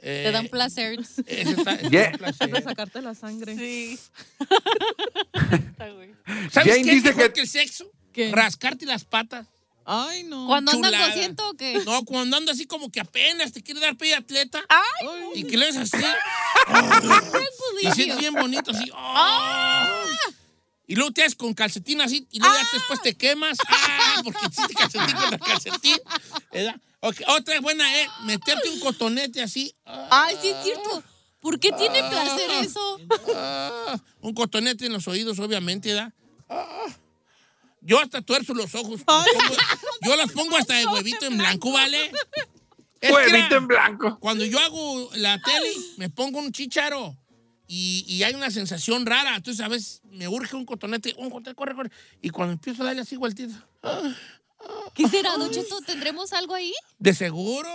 Te 0.00 0.28
Eh, 0.28 0.32
dan 0.32 0.48
placer. 0.48 0.98
está- 0.98 1.22
ese 1.74 1.88
Yeah. 1.90 2.12
placer. 2.12 2.50
De 2.50 2.62
sacarte 2.62 3.02
la 3.02 3.14
sangre. 3.14 3.56
Sí. 3.56 3.98
¿Sabes 6.52 6.52
Jane 6.52 6.82
qué 6.82 6.90
es 6.90 7.02
dice 7.02 7.08
mejor 7.08 7.26
que- 7.28 7.32
que... 7.34 7.40
el 7.42 7.48
sexo? 7.48 7.90
¿Qué? 8.12 8.30
Rascarte 8.32 8.86
las 8.86 9.04
patas. 9.04 9.46
Ay, 9.84 10.22
no. 10.24 10.46
Cuando 10.46 10.72
andan. 10.72 10.92
200 10.92 11.46
o 11.50 11.54
qué? 11.54 11.82
No, 11.84 12.04
cuando 12.04 12.36
anda 12.36 12.52
así 12.52 12.66
como 12.66 12.90
que 12.92 13.00
apenas 13.00 13.52
te 13.52 13.62
quiere 13.62 13.80
dar 13.80 13.96
pie 13.96 14.10
de 14.10 14.14
atleta 14.16 14.62
Ay. 14.68 15.08
y 15.34 15.44
que 15.44 15.56
le 15.56 15.66
ves 15.66 15.76
así. 15.78 15.96
y 17.82 17.90
sientes 17.92 18.18
bien 18.18 18.34
bonito 18.34 18.70
así. 18.70 18.90
¡oh! 18.94 20.04
y 20.86 20.94
luego 20.96 21.12
te 21.12 21.22
haces 21.22 21.34
con 21.34 21.54
calcetín 21.54 22.00
así 22.00 22.26
y 22.30 22.38
luego 22.40 22.54
ya 22.54 22.68
después 22.72 23.02
te 23.02 23.16
quemas. 23.16 23.58
Ah, 23.68 24.20
porque 24.22 24.38
hiciste 24.50 24.74
calcetín 24.74 25.16
con 25.16 25.32
el 25.34 25.40
calcetín. 25.40 25.96
¿verdad? 26.52 26.76
Otra 27.00 27.60
buena 27.60 28.00
es 28.00 28.08
meterte 28.24 28.68
un 28.70 28.80
cotonete 28.80 29.40
así. 29.42 29.74
Ay, 29.84 30.36
sí 30.40 30.48
es 30.48 30.62
cierto. 30.62 31.02
¿Por 31.40 31.58
qué 31.58 31.72
tiene 31.72 32.02
placer 32.10 32.50
eso? 32.62 32.98
Ah, 33.34 33.98
un 34.20 34.34
cotonete 34.34 34.86
en 34.86 34.92
los 34.92 35.08
oídos, 35.08 35.38
obviamente, 35.38 35.94
¿verdad? 35.94 36.12
Ah. 36.50 36.86
Yo 37.80 37.98
hasta 37.98 38.20
tuerzo 38.20 38.52
los 38.52 38.74
ojos. 38.74 39.00
Los 39.00 39.04
pongo- 39.04 39.56
yo 40.02 40.16
las 40.16 40.30
pongo 40.32 40.56
hasta 40.58 40.74
de 40.76 40.84
huevito 40.86 41.24
en 41.24 41.38
blanco, 41.38 41.72
¿vale? 41.72 42.12
Es 43.00 43.10
Huevito 43.10 43.36
era- 43.36 43.56
en 43.56 43.66
blanco. 43.66 44.18
Cuando 44.20 44.44
yo 44.44 44.58
hago 44.60 45.10
la 45.14 45.40
tele, 45.40 45.72
me 45.96 46.10
pongo 46.10 46.38
un 46.40 46.52
chicharo 46.52 47.16
y, 47.66 48.04
y 48.06 48.22
hay 48.24 48.34
una 48.34 48.50
sensación 48.50 49.06
rara. 49.06 49.36
Entonces, 49.36 49.64
a 49.64 49.68
veces 49.68 50.02
me 50.10 50.28
urge 50.28 50.54
un 50.56 50.66
cotonete, 50.66 51.14
un 51.16 51.30
cotonete, 51.30 51.54
corre, 51.54 51.74
corre. 51.74 51.90
Y 52.20 52.28
cuando 52.28 52.52
empiezo 52.52 52.82
a 52.82 52.86
darle 52.86 53.00
así 53.00 53.16
vueltita, 53.16 53.66
ah, 53.82 54.14
¿Qué 54.94 55.08
será, 55.08 55.36
Don 55.36 55.50
Cheto? 55.50 55.80
¿Tendremos 55.82 56.32
algo 56.32 56.54
ahí? 56.54 56.72
de 56.98 57.14
seguro. 57.14 57.68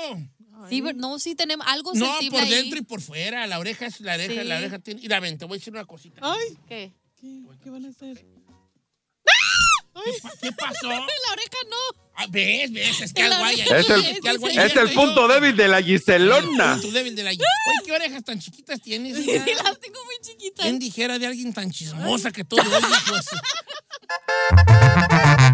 Sí, 0.70 0.82
ver- 0.82 0.96
no, 0.96 1.20
sí 1.20 1.36
tenemos 1.36 1.66
algo 1.68 1.94
No, 1.94 2.06
sensible 2.06 2.38
por 2.40 2.48
ahí. 2.48 2.50
dentro 2.50 2.80
y 2.80 2.82
por 2.84 3.02
fuera. 3.02 3.46
La 3.48 3.60
oreja 3.60 3.86
es 3.88 4.00
la 4.00 4.14
oreja, 4.16 4.42
Sí. 4.42 4.48
la 4.48 4.58
oreja 4.58 4.80
tiene. 4.80 5.02
Mira, 5.02 5.20
ven, 5.20 5.38
te 5.38 5.46
voy 5.46 5.58
a 5.58 5.60
decir 5.60 5.74
una 5.74 5.86
cosita. 5.86 6.22
Ay, 6.24 6.58
¿Qué? 6.68 6.94
¿qué, 7.20 7.42
qué 7.64 7.70
van 7.70 7.86
a 7.86 7.90
hacer? 7.90 8.18
¿Qué, 8.18 10.12
pa- 10.22 10.32
qué 10.42 10.52
pasó? 10.52 10.88
La 10.90 11.00
oreja 11.32 11.58
no. 11.70 12.04
Ah, 12.18 12.26
¿Ves? 12.30 12.72
¿Ves? 12.72 13.02
Es 13.02 13.14
que 13.14 13.28
la 13.28 13.36
algo 13.36 13.46
hay 13.46 13.62
ahí. 13.62 13.68
oreja. 13.70 13.80
Es 13.80 13.90
el- 13.90 14.06
Es 14.06 14.20
que 14.22 14.30
algo 14.30 14.46
hay 14.48 14.58
Es 14.58 14.76
el 14.76 14.92
punto 14.94 15.28
yo- 15.28 15.34
débil 15.34 15.56
de 15.58 15.68
la 15.68 15.82
Giselona. 15.82 16.74
Punto 16.76 16.92
débil 16.92 17.16
de 17.16 17.24
la... 17.24 17.30
Oye, 17.32 17.40
¿qué 17.86 17.92
orejas 17.92 18.24
tan 18.24 18.40
chiquitas 18.40 18.82
tienes? 18.82 19.18
Sí, 19.18 19.32
hija? 19.32 19.64
las 19.64 19.80
tengo 19.80 20.04
muy 20.06 20.16
chiquitas. 20.22 20.64
¿Quién 20.66 20.80
dijera 20.80 21.18
de 21.20 21.28
alguien 21.28 21.54
tan 21.54 21.72
chismosa 21.72 22.32
que 22.32 22.44
todo 22.46 22.62
oye, 22.62 22.96
pues? 23.10 23.26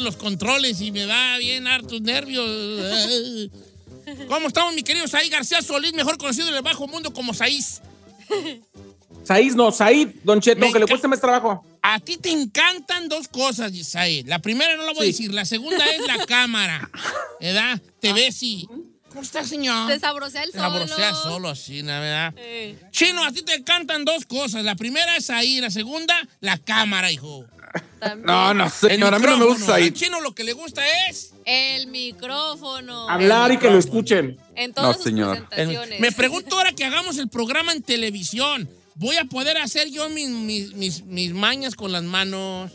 los 0.00 0.16
controles 0.16 0.80
y 0.80 0.92
me 0.92 1.06
da 1.06 1.19
hartos 1.80 2.00
nervios. 2.00 3.50
¿Cómo 4.28 4.48
estamos, 4.48 4.74
mi 4.74 4.82
querido 4.82 5.06
Saí 5.06 5.28
García 5.28 5.62
Solís, 5.62 5.92
mejor 5.92 6.18
conocido 6.18 6.48
en 6.48 6.54
el 6.54 6.62
bajo 6.62 6.86
mundo 6.86 7.12
como 7.12 7.34
Saís? 7.34 7.80
Said, 9.24 9.52
no, 9.54 9.70
Said, 9.70 10.08
Don 10.24 10.40
Cheto, 10.40 10.58
Me 10.60 10.66
aunque 10.66 10.80
le 10.80 10.86
cueste 10.86 11.06
más 11.08 11.20
trabajo. 11.20 11.64
A 11.82 11.98
ti 12.00 12.16
te 12.16 12.30
encantan 12.30 13.08
dos 13.08 13.28
cosas, 13.28 13.72
Saí. 13.86 14.22
La 14.24 14.38
primera 14.40 14.76
no 14.76 14.84
la 14.84 14.92
voy 14.92 15.02
a 15.02 15.06
decir, 15.06 15.32
la 15.32 15.44
segunda 15.44 15.84
es 15.86 16.06
la 16.06 16.24
cámara. 16.26 16.90
¿Verdad? 17.40 17.80
Te 18.00 18.12
ves 18.12 18.42
y... 18.42 18.68
¿Cómo 19.08 19.22
está, 19.22 19.44
señor? 19.44 19.90
Se 19.90 19.98
sabrosea 19.98 20.44
el 20.44 20.52
Te 20.52 20.58
solo. 20.58 20.70
sabrosea 20.70 21.14
solo 21.14 21.48
así, 21.48 21.82
¿no? 21.82 21.88
¿verdad? 21.88 22.32
Eh. 22.36 22.78
Chino, 22.92 23.24
a 23.24 23.32
ti 23.32 23.42
te 23.42 23.54
encantan 23.54 24.04
dos 24.04 24.24
cosas. 24.24 24.64
La 24.64 24.76
primera 24.76 25.16
es 25.16 25.30
ahí, 25.30 25.60
la 25.60 25.70
segunda, 25.70 26.16
la 26.40 26.58
cámara, 26.58 27.10
hijo. 27.10 27.44
También. 27.98 28.24
No, 28.24 28.54
no, 28.54 28.70
señor, 28.70 29.12
a 29.12 29.18
mí 29.18 29.26
no 29.26 29.36
me 29.36 29.46
gusta 29.46 29.74
ahí. 29.74 29.90
Chino 29.90 30.20
lo 30.20 30.32
que 30.32 30.44
le 30.44 30.52
gusta 30.52 30.82
es... 31.08 31.32
El 31.52 31.88
micrófono. 31.88 33.08
Hablar 33.08 33.50
y 33.50 33.56
que 33.58 33.68
lo 33.70 33.78
escuchen. 33.78 34.38
En 34.54 34.72
todas 34.72 34.90
No, 34.90 34.94
sus 34.94 35.04
señor. 35.04 35.36
el- 35.36 35.42
presentaciones. 35.44 36.00
me 36.00 36.12
pregunto 36.12 36.56
ahora 36.56 36.72
que 36.72 36.84
hagamos 36.84 37.18
el 37.18 37.28
programa 37.28 37.72
en 37.72 37.82
televisión. 37.82 38.68
¿Voy 38.94 39.16
a 39.16 39.24
poder 39.24 39.56
hacer 39.58 39.88
yo 39.90 40.08
mis, 40.10 40.28
mis, 40.28 40.74
mis, 40.74 41.02
mis 41.04 41.32
mañas 41.32 41.74
con 41.74 41.90
las 41.90 42.02
manos? 42.04 42.70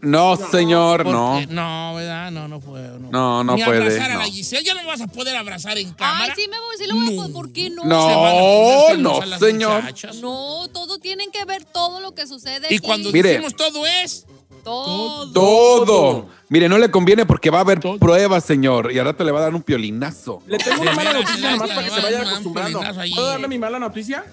No, 0.00 0.36
señor, 0.50 1.04
no. 1.06 1.40
No, 1.46 1.94
¿verdad? 1.94 2.30
No, 2.30 2.48
no 2.48 2.60
puedo. 2.60 2.98
No, 2.98 3.10
No, 3.10 3.44
no 3.44 3.54
Ni 3.56 3.62
puede, 3.64 3.78
abrazar 3.82 4.10
a 4.10 4.14
no. 4.14 4.20
la 4.20 4.26
Giselle. 4.26 4.64
Ya 4.64 4.74
no 4.74 4.80
me 4.80 4.86
vas 4.86 5.00
a 5.00 5.06
poder 5.06 5.36
abrazar 5.36 5.78
en 5.78 5.88
Ay, 5.88 5.94
cámara. 5.96 6.34
sí, 6.36 6.46
me 6.48 6.58
voy, 6.58 6.76
sí 6.76 6.86
lo 6.86 6.94
voy 6.94 7.06
a 7.06 7.10
No. 7.10 7.16
poder. 7.16 7.32
¿Por 7.32 7.52
qué 7.52 7.70
no? 7.70 7.84
No. 7.84 8.26
A 8.26 8.94
no, 8.96 9.20
a 9.20 9.38
señor. 9.38 9.82
muchachas. 9.82 10.16
No, 10.16 10.66
todo 10.72 10.98
tienen 10.98 11.30
que 11.30 11.44
ver 11.44 11.64
todo 11.64 12.00
lo 12.00 12.14
que 12.14 12.26
sucede. 12.26 12.66
Y 12.70 12.76
aquí. 12.76 12.78
cuando 12.80 13.12
Mire. 13.12 13.28
decimos 13.30 13.54
todo 13.54 13.86
es... 13.86 14.26
todo. 14.68 15.32
Todo. 15.32 16.28
Mire, 16.50 16.68
no 16.68 16.78
le 16.78 16.90
conviene 16.90 17.26
porque 17.26 17.50
va 17.50 17.58
a 17.58 17.60
haber 17.60 17.80
Todo. 17.80 17.98
pruebas, 17.98 18.44
señor. 18.44 18.90
Y 18.92 18.98
ahora 18.98 19.12
te 19.14 19.24
le 19.24 19.32
va 19.32 19.40
a 19.40 19.42
dar 19.42 19.54
un 19.54 19.62
piolinazo. 19.62 20.42
Le 20.46 20.58
tengo 20.58 20.82
una 20.82 20.92
mala 20.92 21.12
noticia 21.12 21.50
nomás 21.50 21.70
para 21.70 21.84
que 21.84 21.90
se 21.94 22.00
vaya 22.00 22.22
un 22.22 22.26
acostumbrando. 22.28 22.80
¿Puedo 23.14 23.26
darle 23.26 23.48
mi 23.48 23.58
mala 23.58 23.78
noticia? 23.78 24.24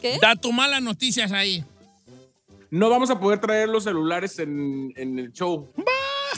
¿Qué? 0.00 0.18
Da 0.20 0.34
tu 0.36 0.52
malas 0.52 0.80
noticias 0.82 1.32
ahí. 1.32 1.64
No 2.70 2.88
vamos 2.90 3.10
a 3.10 3.18
poder 3.18 3.40
traer 3.40 3.68
los 3.68 3.84
celulares 3.84 4.38
en, 4.38 4.92
en 4.96 5.18
el 5.18 5.32
show. 5.32 5.66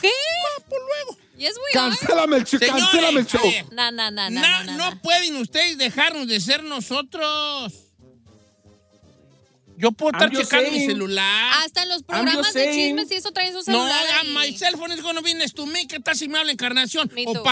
¿Qué? 0.00 0.10
We 1.38 1.46
are. 1.80 1.90
Cancélame 1.96 2.36
el 2.36 2.44
show, 2.44 2.58
Señores, 2.60 2.82
cancélame 2.84 3.20
el 3.20 3.26
show. 3.26 3.40
na, 3.72 3.90
na, 3.90 4.10
na, 4.10 4.28
na- 4.28 4.40
na, 4.40 4.64
na, 4.64 4.72
no 4.76 4.90
na. 4.90 5.00
pueden 5.00 5.36
ustedes 5.36 5.78
dejarnos 5.78 6.28
de 6.28 6.38
ser 6.40 6.62
nosotros. 6.64 7.72
Yo 9.80 9.92
puedo 9.92 10.12
I'm 10.12 10.22
estar 10.24 10.30
just 10.38 10.50
checando 10.50 10.70
mi 10.72 10.84
celular. 10.84 11.52
Hasta 11.64 11.82
en 11.84 11.88
los 11.88 12.02
programas 12.02 12.52
de 12.52 12.70
chismes 12.72 13.10
y 13.10 13.14
eso 13.14 13.32
traen 13.32 13.52
su 13.52 13.58
no, 13.58 13.62
celular. 13.64 14.04
ahí. 14.20 14.34
my 14.34 14.56
cell 14.56 14.76
phone 14.76 14.92
is 14.92 15.00
gonna 15.02 15.22
be 15.22 15.32
next 15.34 15.54
to 15.56 15.64
me. 15.66 15.86
¿Qué 15.86 16.00
tal 16.00 16.16
si 16.16 16.28
me 16.28 16.38
habla 16.38 16.52
encarnación? 16.52 17.10
Me 17.14 17.24
O. 17.26 17.42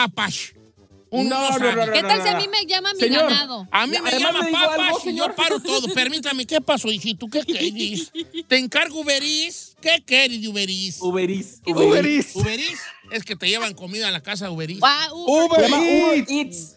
Uno 1.11 1.30
No, 1.30 1.50
no, 1.50 1.58
no, 1.58 1.73
no, 1.75 1.87
no, 1.87 1.92
¿Qué 1.92 2.02
tal 2.02 2.18
no, 2.18 2.23
si 2.23 2.28
a 2.28 2.32
no. 2.35 2.40
mí 2.40 2.49
me 2.49 2.66
llama 2.66 2.92
mi 2.92 3.00
Señor. 3.00 3.30
ganado? 3.30 3.66
A 3.70 3.87
mí 3.87 3.97
me 3.99 4.11
llama 4.18 4.40
algo, 4.40 5.00
y 5.06 5.14
yo 5.14 5.35
paro 5.35 5.58
todo. 5.58 5.88
Permítame, 5.94 6.47
¿qué 6.47 6.61
pasó, 6.61 6.88
hijito? 6.92 7.28
¿Qué 7.28 7.42
querís? 7.44 8.12
¿Te 8.47 8.58
encargo 8.58 9.00
Uberis? 9.00 9.75
¿Qué 9.80 10.02
querés 10.04 10.42
de 10.42 10.49
Uberis? 10.49 10.99
Uberis. 11.00 11.62
Uber 11.64 12.06
Eats. 12.06 12.37
Uberis 12.37 12.78
es 13.11 13.25
que 13.25 13.37
te 13.37 13.49
llevan 13.49 13.73
comida 13.73 14.08
a 14.08 14.11
la 14.11 14.23
casa 14.23 14.50
Uberis. 14.50 14.80
Ah, 14.82 15.08
Uber. 15.14 15.70
Uber. 15.70 16.25
Eats. 16.28 16.76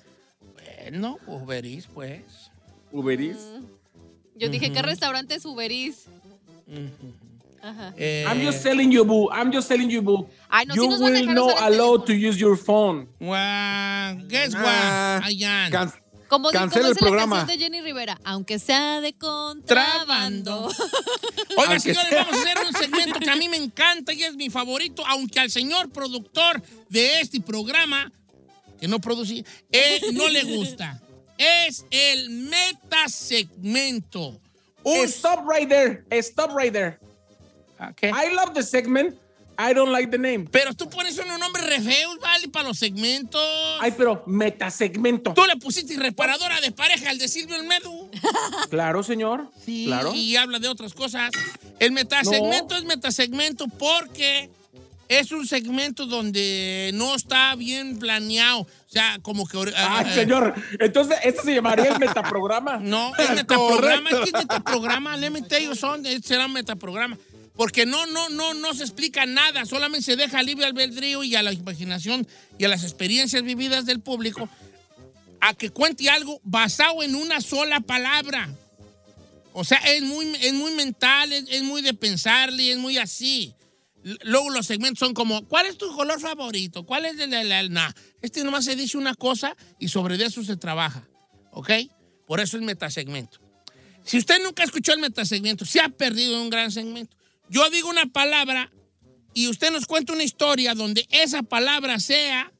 Bueno, 0.53 1.17
Uberis, 1.27 1.88
pues. 1.93 2.22
Uberis. 2.91 3.36
Yo 4.41 4.50
dije, 4.50 4.71
¿qué 4.71 4.81
restaurante 4.81 5.36
es 5.36 5.45
Uberis? 5.45 6.05
Ajá. 7.62 7.93
Eh, 7.95 8.25
I'm 8.27 8.43
just 8.43 8.63
telling 8.63 8.89
you, 8.91 9.05
boo. 9.05 9.29
I'm 9.31 9.53
just 9.53 9.67
telling 9.67 9.88
you, 9.89 10.01
boo. 10.01 10.27
Ay, 10.50 10.65
no, 10.65 10.74
sí 10.74 10.79
you 10.79 10.89
nos 10.89 11.00
van 11.00 11.15
a 11.15 11.19
will 11.19 11.27
not 11.27 11.57
el 11.57 11.63
allowed 11.63 12.05
to 12.07 12.13
use 12.13 12.39
your 12.39 12.57
phone. 12.57 13.07
Well, 13.19 14.17
guess 14.27 14.53
Ah, 14.55 15.19
what? 15.21 15.27
Ayan. 15.29 15.71
can- 15.71 15.93
Como 16.27 16.50
Cancela 16.50 16.88
el 16.88 16.93
dice 16.93 17.01
la 17.05 17.07
programa. 17.10 17.36
canción 17.38 17.60
de 17.60 17.63
Jenny 17.65 17.81
Rivera, 17.81 18.17
aunque 18.24 18.57
sea 18.57 19.00
de 19.01 19.13
contrabando. 19.13 20.65
Oiga, 21.57 21.74
Aunque 21.74 21.79
señores, 21.81 22.10
sea. 22.10 22.24
vamos 22.24 22.39
a 22.39 22.41
hacer 22.41 22.57
un 22.67 22.74
segmento 22.74 23.19
que 23.19 23.29
a 23.29 23.36
mí 23.36 23.48
me 23.50 23.57
encanta 23.57 24.12
y 24.13 24.24
es 24.24 24.36
mi 24.36 24.50
favorito, 24.50 25.03
aunque 25.07 25.39
al 25.41 25.51
señor 25.51 25.89
productor 25.91 26.63
de 26.89 27.19
este 27.19 27.41
programa, 27.41 28.12
que 28.79 28.88
no 28.88 29.00
produce, 29.00 29.43
eh, 29.71 30.01
no 30.13 30.27
le 30.29 30.43
gusta. 30.45 31.00
Es 31.41 31.86
el 31.89 32.29
metasegmento. 32.29 34.39
Un- 34.83 35.05
Stop 35.07 35.48
right 35.50 35.67
there. 35.67 36.03
Stop 36.21 36.51
right 36.55 36.71
there. 36.74 37.00
Ah, 37.79 37.91
¿qué? 37.95 38.10
I 38.10 38.33
love 38.33 38.53
the 38.53 38.63
segment. 38.63 39.15
I 39.57 39.74
don't 39.74 39.91
like 39.91 40.10
the 40.10 40.17
name. 40.17 40.48
Pero 40.51 40.74
tú 40.74 40.89
pones 40.89 41.17
un 41.19 41.27
nombre 41.39 41.62
re 41.62 41.77
¿vale? 42.21 42.48
Para 42.48 42.67
los 42.69 42.79
segmentos. 42.79 43.41
Ay, 43.79 43.93
pero 43.95 44.24
metasegmento. 44.25 45.33
Tú 45.33 45.45
le 45.45 45.55
pusiste 45.57 45.95
reparadora 45.98 46.60
de 46.62 46.71
pareja 46.71 47.12
al 47.12 47.19
de 47.19 47.27
Silvio 47.27 47.55
Almedo. 47.55 48.10
Claro, 48.71 49.03
señor. 49.03 49.51
Sí, 49.63 49.86
Claro. 49.86 50.13
y 50.15 50.36
habla 50.36 50.57
de 50.60 50.67
otras 50.67 50.93
cosas. 50.93 51.31
El 51.79 51.91
metasegmento 51.91 52.75
es 52.75 52.86
metasegmento 52.86 53.67
porque 53.67 54.50
es 55.20 55.34
un 55.34 55.46
segmento 55.46 56.06
donde 56.06 56.91
no 56.94 57.13
está 57.13 57.53
bien 57.56 58.00
planeado. 58.00 58.62
O 58.62 58.68
sea, 58.88 59.20
como 59.22 59.46
que... 59.46 59.58
Ay, 59.75 60.06
eh, 60.10 60.13
señor. 60.13 60.56
Entonces, 60.80 61.18
este 61.25 61.41
se 61.44 61.56
llamaría 61.56 61.91
el 61.91 62.00
metaprograma. 62.00 62.77
No, 62.82 63.13
es 63.18 63.30
metaprograma. 63.32 64.10
Correcto. 64.10 64.24
¿Qué 64.24 64.30
es 64.30 64.46
metaprograma? 64.46 65.18
Let 65.18 65.32
me 65.32 65.41
tell 65.41 65.65
you 65.65 65.75
something, 65.75 66.22
será 66.22 66.48
metaprograma. 66.48 67.18
Porque 67.58 67.86
no, 67.86 68.06
no, 68.06 68.30
no, 68.30 68.53
no 68.53 68.74
se 68.74 68.84
explica 68.84 69.25
nada, 69.25 69.65
solamente 69.65 70.06
se 70.06 70.15
deja 70.15 70.41
libre 70.41 70.65
albedrío 70.65 71.24
y 71.25 71.36
a 71.36 71.44
la 71.44 71.51
imaginación 71.51 72.25
y 72.58 72.63
a 72.63 72.70
las 72.70 72.84
experiencias 72.84 73.44
vividas 73.44 73.86
del 73.86 74.00
público 74.00 74.48
a 75.41 75.53
que 75.53 75.72
cuente 75.72 76.10
algo 76.10 76.39
basado 76.44 77.03
en 77.03 77.15
una 77.15 77.41
sola 77.41 77.82
palabra. 77.82 78.50
O 79.51 79.65
sea, 79.65 79.80
es 79.80 80.01
muy, 80.03 80.34
es 80.41 80.53
muy 80.53 80.72
mental, 80.72 81.34
es, 81.34 81.46
es 81.50 81.63
muy 81.63 81.82
de 81.82 81.94
pensarle, 81.94 82.72
es 82.72 82.77
muy 82.77 82.98
así. 82.98 83.53
Luego 84.03 84.50
los 84.50 84.65
segmentos 84.65 85.00
son 85.00 85.13
como, 85.13 85.48
¿cuál 85.48 85.67
es 85.67 85.77
tu 85.77 85.93
color 85.96 86.20
favorito? 86.20 86.86
¿Cuál 86.86 87.05
es 87.05 87.20
el 87.20 87.29
de 87.29 87.43
la... 87.43 87.67
Nah, 87.70 87.91
este 88.22 88.43
nomás 88.43 88.65
se 88.65 88.75
dice 88.75 88.98
una 88.98 89.13
cosa 89.13 89.55
y 89.79 89.89
sobre 89.89 90.15
eso 90.24 90.43
se 90.43 90.58
trabaja, 90.58 91.08
¿ok? 91.51 91.72
Por 92.25 92.39
eso 92.39 92.58
es 92.58 92.63
metasegmento. 92.63 93.39
Si 94.03 94.17
usted 94.17 94.41
nunca 94.43 94.63
escuchó 94.63 94.93
el 94.93 95.00
metasegmento, 95.00 95.65
se 95.65 95.79
ha 95.79 95.89
perdido 95.89 96.41
un 96.41 96.50
gran 96.50 96.72
segmento. 96.72 97.15
Yo 97.50 97.70
digo 97.70 97.89
una 97.89 98.08
palabra 98.08 98.72
y 99.34 99.48
usted 99.48 99.72
nos 99.72 99.86
cuenta 99.86 100.13
una 100.13 100.24
historia 100.24 100.74
donde 100.74 101.08
esa 101.12 101.43
palabra 101.43 102.00
sea 102.00 102.51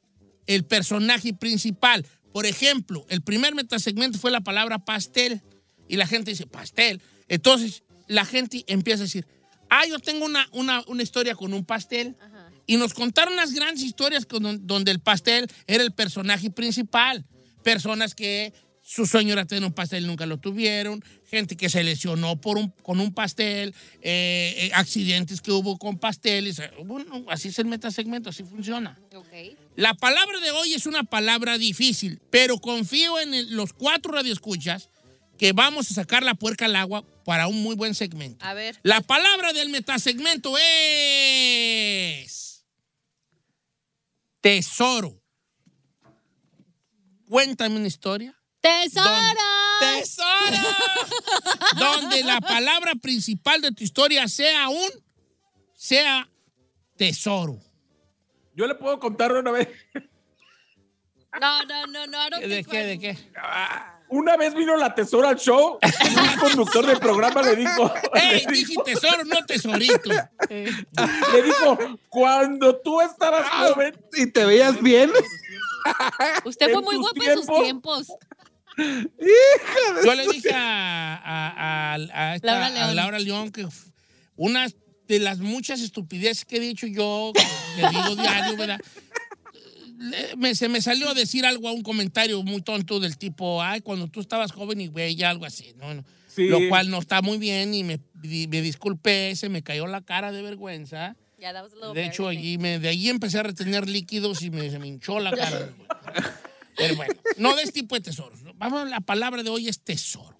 el 0.45 0.65
personaje 0.65 1.33
principal. 1.33 2.05
Por 2.31 2.45
ejemplo, 2.45 3.05
el 3.10 3.21
primer 3.21 3.55
metasegmento 3.55 4.19
fue 4.19 4.31
la 4.31 4.41
palabra 4.41 4.79
pastel 4.79 5.41
y 5.88 5.98
la 5.98 6.07
gente 6.07 6.31
dice 6.31 6.45
pastel. 6.45 7.01
Entonces 7.27 7.83
la 8.07 8.25
gente 8.25 8.63
empieza 8.67 9.03
a 9.03 9.05
decir, 9.05 9.25
ah, 9.71 9.85
yo 9.87 9.97
tengo 9.97 10.25
una, 10.25 10.47
una, 10.51 10.83
una 10.87 11.01
historia 11.01 11.33
con 11.33 11.53
un 11.53 11.65
pastel. 11.65 12.15
Y 12.67 12.77
nos 12.77 12.93
contaron 12.93 13.33
unas 13.33 13.53
grandes 13.53 13.83
historias 13.83 14.25
con- 14.27 14.67
donde 14.67 14.91
el 14.91 14.99
pastel 14.99 15.47
era 15.65 15.83
el 15.83 15.91
personaje 15.91 16.51
principal. 16.51 17.25
Personas 17.63 18.13
que 18.13 18.53
su 18.83 19.05
sueño 19.05 19.33
era 19.33 19.45
tener 19.45 19.63
un 19.63 19.73
pastel 19.73 20.03
y 20.03 20.07
nunca 20.07 20.25
lo 20.25 20.37
tuvieron. 20.37 21.03
Gente 21.29 21.55
que 21.57 21.69
se 21.69 21.83
lesionó 21.83 22.39
por 22.39 22.57
un, 22.57 22.69
con 22.83 22.99
un 22.99 23.13
pastel. 23.13 23.73
eh, 24.01 24.53
eh, 24.57 24.71
accidentes 24.73 25.41
que 25.41 25.51
hubo 25.51 25.77
con 25.77 25.97
pasteles. 25.97 26.61
Bueno, 26.85 27.25
así 27.29 27.47
es 27.49 27.59
el 27.59 27.65
metasegmento, 27.65 28.29
así 28.29 28.43
funciona. 28.43 28.97
Ok. 29.15 29.27
La 29.75 29.93
palabra 29.93 30.39
de 30.39 30.51
hoy 30.51 30.73
es 30.73 30.85
una 30.85 31.03
palabra 31.03 31.57
difícil, 31.57 32.19
pero 32.29 32.57
confío 32.59 33.19
en 33.19 33.33
el- 33.33 33.55
los 33.55 33.73
cuatro 33.73 34.11
radioescuchas 34.13 34.89
que 35.37 35.53
vamos 35.53 35.89
a 35.89 35.93
sacar 35.95 36.23
la 36.23 36.35
puerca 36.35 36.65
al 36.65 36.75
agua 36.75 37.03
para 37.23 37.47
un 37.47 37.61
muy 37.61 37.75
buen 37.75 37.95
segmento. 37.95 38.45
A 38.45 38.53
ver. 38.53 38.79
La 38.83 39.01
palabra 39.01 39.53
del 39.53 39.69
metasegmento 39.69 40.55
es 40.57 42.31
tesoro. 44.41 45.21
Cuéntame 47.27 47.77
una 47.77 47.87
historia. 47.87 48.37
¡Tesoro! 48.59 49.09
¡Tesoro! 49.79 50.57
Donde 51.79 52.23
la 52.23 52.41
palabra 52.41 52.93
principal 52.95 53.61
de 53.61 53.71
tu 53.71 53.83
historia 53.83 54.27
sea 54.27 54.69
un 54.69 54.89
sea 55.73 56.29
tesoro. 56.97 57.59
Yo 58.53 58.67
le 58.67 58.75
puedo 58.75 58.99
contar 58.99 59.31
una 59.31 59.51
vez. 59.51 59.69
No, 61.39 61.63
no, 61.63 61.87
no, 61.87 62.05
no. 62.07 62.29
Don't 62.29 62.43
¿De 62.43 62.63
qué? 62.63 62.83
¿De 62.83 62.99
qué? 62.99 63.17
Una 64.11 64.35
vez 64.37 64.53
vino 64.53 64.75
la 64.75 64.93
tesora 64.93 65.29
al 65.29 65.37
show 65.37 65.79
y 65.81 66.19
un 66.19 66.39
conductor 66.39 66.85
del 66.85 66.99
programa 66.99 67.41
le 67.41 67.55
dijo, 67.55 67.91
¡Ey! 68.13 68.45
Dije 68.49 68.67
dijo, 68.71 68.83
tesoro, 68.83 69.23
no 69.25 69.45
tesorito. 69.45 70.09
le 70.49 71.41
dijo, 71.43 71.77
cuando 72.09 72.75
tú 72.81 72.99
estabas 73.01 73.47
joven, 73.49 73.95
¿Y 74.13 74.27
te 74.27 74.45
veías 74.45 74.81
bien? 74.81 75.11
Usted 76.45 76.71
fue 76.73 76.81
muy 76.81 76.97
guapo 76.97 77.23
en 77.23 77.37
sus 77.37 77.45
tiempos. 77.47 78.07
tiempos. 78.07 78.07
Yo 80.05 80.15
le 80.15 80.27
dije 80.27 80.51
a, 80.53 81.15
a- 81.15 81.93
a- 81.93 81.95
a 82.13 82.35
esta- 82.35 82.47
Laura 82.47 82.65
a 82.67 82.69
León. 82.69 82.95
Laura 82.95 83.19
León 83.19 83.51
que 83.51 83.67
una 84.35 84.67
de 85.07 85.19
las 85.19 85.39
muchas 85.39 85.81
estupideces 85.81 86.45
que 86.45 86.57
he 86.57 86.59
dicho 86.59 86.87
yo, 86.87 87.31
que 87.75 87.87
digo 87.89 88.15
diario, 88.15 88.55
¿verdad? 88.57 88.79
Me- 90.38 90.55
se 90.55 90.67
me 90.70 90.81
salió 90.81 91.10
a 91.10 91.13
decir 91.13 91.46
algo 91.46 91.67
a 91.67 91.72
un 91.72 91.84
comentario 91.84 92.41
muy 92.43 92.62
tonto 92.62 93.00
del 93.00 93.17
tipo, 93.17 93.62
ay, 93.62 93.81
cuando 93.81 94.08
tú 94.08 94.20
estabas 94.20 94.51
joven 94.51 94.81
y 94.81 94.88
güey, 94.88 95.22
algo 95.24 95.46
así, 95.46 95.74
¿no? 95.77 95.93
No. 95.93 96.03
Sí. 96.27 96.48
Lo 96.48 96.60
cual 96.70 96.89
no 96.89 97.00
está 97.00 97.22
muy 97.22 97.38
bien 97.38 97.74
y 97.74 97.84
me, 97.84 98.00
me 98.24 98.62
disculpé, 98.62 99.36
se 99.36 99.50
me 99.50 99.63
cayó 99.63 99.86
la 99.88 100.01
cara 100.01 100.31
de 100.31 100.41
vergüenza. 100.41 101.15
Yeah, 101.38 101.51
that 101.53 101.63
was 101.63 101.74
a 101.74 101.75
little 101.75 101.93
De 101.93 102.05
hecho, 102.05 102.27
allí 102.27 102.58
me, 102.58 102.79
de 102.79 102.88
ahí 102.88 103.10
empecé 103.10 103.39
a 103.39 103.43
retener 103.43 103.89
líquidos 103.89 104.41
y 104.41 104.50
me, 104.50 104.70
se 104.70 104.79
me 104.79 104.88
hinchó 104.88 105.20
la 105.20 105.31
cara. 105.31 105.70
Pero 106.77 106.96
bueno, 106.96 107.13
no 107.38 107.55
de 107.55 107.63
este 107.63 107.81
tipo 107.81 107.96
de 107.96 108.01
tesoros. 108.01 108.39
Vamos, 108.55 108.89
la 108.89 109.01
palabra 109.01 109.43
de 109.43 109.50
hoy 109.50 109.67
es 109.67 109.81
tesoro. 109.81 110.38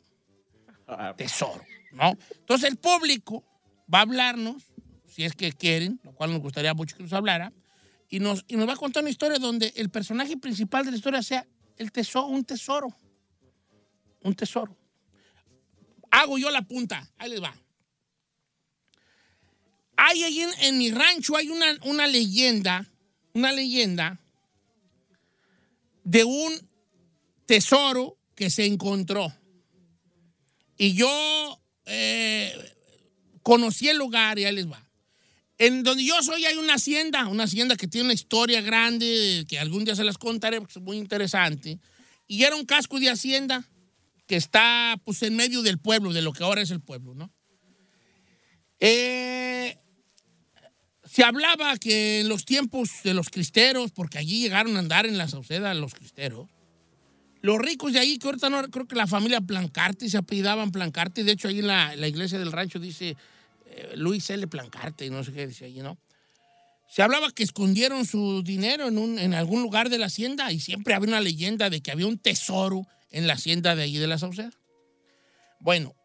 Tesoro, 1.18 1.62
¿no? 1.94 2.18
Entonces 2.40 2.70
el 2.70 2.78
público 2.78 3.44
va 3.94 4.00
a 4.00 4.02
hablarnos, 4.04 4.64
si 5.08 5.24
es 5.24 5.34
que 5.34 5.52
quieren, 5.52 6.00
lo 6.04 6.14
cual 6.14 6.32
nos 6.32 6.42
gustaría 6.42 6.74
mucho 6.74 6.96
que 6.98 7.04
nos 7.04 7.14
hablara, 7.14 7.52
y 8.12 8.20
nos, 8.20 8.44
y 8.50 8.58
nos 8.58 8.68
va 8.68 8.74
a 8.74 8.76
contar 8.76 9.02
una 9.02 9.10
historia 9.10 9.40
donde 9.40 9.74
el 9.78 9.90
personaje 9.90 10.36
principal 10.36 10.84
de 10.84 10.92
la 10.92 10.98
historia 10.98 11.24
sea 11.24 11.48
el 11.78 11.94
tesoro, 11.94 12.28
un 12.28 12.44
tesoro. 12.44 12.94
Un 14.22 14.36
tesoro. 14.36 14.78
Hago 16.12 16.38
yo 16.38 16.52
la 16.52 16.62
punta, 16.62 17.10
ahí 17.18 17.30
les 17.30 17.42
va. 17.42 17.56
Hay 19.96 20.24
ahí 20.24 20.46
en, 20.60 20.78
mi 20.78 20.92
rancho 20.92 21.38
hay 21.38 21.50
una, 21.50 21.66
una 21.86 22.06
leyenda, 22.06 22.86
una 23.34 23.54
leyenda 23.54 24.20
de 26.04 26.26
un 26.26 26.70
tesoro 27.46 28.18
que 28.36 28.50
se 28.50 28.66
encontró. 28.66 29.34
Y 30.78 30.96
yo 30.96 31.62
eh, 31.86 32.76
conocí 33.42 33.88
el 33.88 33.98
lugar 33.98 34.38
y 34.38 34.44
ahí 34.44 34.56
les 34.56 34.70
va. 34.70 34.86
En 35.62 35.84
donde 35.84 36.04
yo 36.04 36.20
soy 36.24 36.44
hay 36.44 36.58
una 36.58 36.74
hacienda, 36.74 37.28
una 37.28 37.44
hacienda 37.44 37.76
que 37.76 37.88
tiene 37.88 38.06
una 38.06 38.16
historia 38.16 38.62
grande, 38.62 39.46
que 39.48 39.60
algún 39.60 39.86
día 39.86 39.96
se 39.96 40.04
las 40.04 40.18
contaré 40.18 40.60
porque 40.60 40.80
es 40.80 40.84
muy 40.84 40.98
interesante. 40.98 41.78
Y 42.28 42.46
era 42.46 42.56
un 42.56 42.66
casco 42.66 43.00
de 43.00 43.12
hacienda 43.12 43.64
que 44.26 44.38
está 44.38 45.00
pues 45.06 45.22
en 45.22 45.36
medio 45.36 45.62
del 45.62 45.78
pueblo, 45.78 46.14
de 46.14 46.24
lo 46.24 46.34
que 46.34 46.44
ahora 46.44 46.64
es 46.64 46.72
el 46.72 46.82
pueblo, 46.82 47.14
¿no? 47.14 47.32
Eh, 48.80 49.78
se 51.04 51.24
hablaba 51.24 51.78
que 51.78 52.22
en 52.22 52.30
los 52.30 52.44
tiempos 52.44 52.90
de 53.04 53.14
los 53.14 53.30
cristeros, 53.30 53.92
porque 53.92 54.18
allí 54.18 54.42
llegaron 54.42 54.76
a 54.78 54.80
andar 54.80 55.06
en 55.06 55.20
la 55.20 55.28
Sauceda 55.28 55.76
los 55.76 55.94
cristeros, 55.94 56.50
los 57.44 57.60
ricos 57.60 57.94
de 57.94 58.00
ahí, 58.00 58.18
que 58.18 58.30
ahorita 58.30 58.50
no 58.50 58.64
creo 58.72 58.88
que 58.88 58.96
la 58.96 59.06
familia 59.06 59.42
Plancarte 59.42 60.10
se 60.10 60.18
apellidaban 60.18 60.72
Plancarte, 60.72 61.24
de 61.24 61.34
hecho 61.34 61.50
ahí 61.50 61.60
en 61.60 61.68
la, 61.68 61.96
la 61.96 62.08
iglesia 62.08 62.40
del 62.40 62.52
rancho 62.52 62.80
dice 62.80 63.16
eh, 63.72 63.94
Luis 63.96 64.30
L. 64.30 64.48
Plancarte, 64.48 65.10
no 65.10 65.24
sé 65.24 65.32
qué 65.34 65.48
dice 65.48 65.66
allí, 65.66 65.82
¿no? 65.82 65.98
Se 66.90 67.02
hablaba 67.02 67.32
que 67.32 67.44
escondieron 67.44 68.06
su 68.06 68.44
dinero 68.44 68.88
en, 68.88 68.98
un- 68.98 69.18
en 69.18 69.34
algún 69.34 69.62
lugar 69.62 69.90
de 69.90 69.98
la 69.98 70.08
hacienda 70.08 70.52
y 70.52 70.60
siempre 70.60 70.94
había 70.94 71.08
una 71.08 71.22
leyenda 71.22 71.70
de 71.70 71.82
que 71.82 71.92
había 71.92 72.08
un 72.08 72.18
tesoro 72.18 72.86
en 73.12 73.28
la 73.28 73.34
hacienda 73.34 73.76
de 73.76 73.84
allí 73.84 73.98
de 73.98 74.08
la 74.08 74.18
Sauceda. 74.18 74.52
Bueno, 75.62 75.96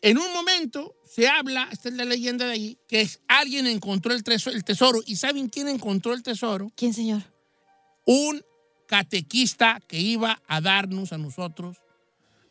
en 0.00 0.16
un 0.18 0.32
momento 0.32 0.94
se 1.04 1.28
habla, 1.28 1.68
esta 1.72 1.88
es 1.88 1.94
la 1.96 2.04
leyenda 2.04 2.46
de 2.46 2.52
allí, 2.52 2.78
que 2.88 3.00
es, 3.02 3.20
alguien 3.28 3.66
encontró 3.66 4.14
el, 4.14 4.22
treso- 4.24 4.50
el 4.50 4.64
tesoro. 4.64 5.00
¿Y 5.04 5.16
saben 5.16 5.48
quién 5.48 5.68
encontró 5.68 6.14
el 6.14 6.22
tesoro? 6.22 6.70
¿Quién, 6.76 6.94
señor? 6.94 7.22
Un 8.06 8.40
catequista 8.86 9.80
que 9.88 9.98
iba 9.98 10.40
a 10.46 10.60
darnos 10.60 11.12
a 11.12 11.18
nosotros 11.18 11.78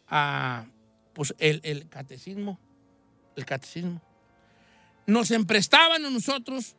a, 0.08 0.67
pues, 1.13 1.34
el, 1.39 1.62
el 1.63 1.88
catecismo. 1.89 2.60
El 3.36 3.45
catecismo. 3.45 4.01
Nos 5.08 5.32
emprestaban 5.32 6.06
a 6.06 6.10
nosotros, 6.10 6.76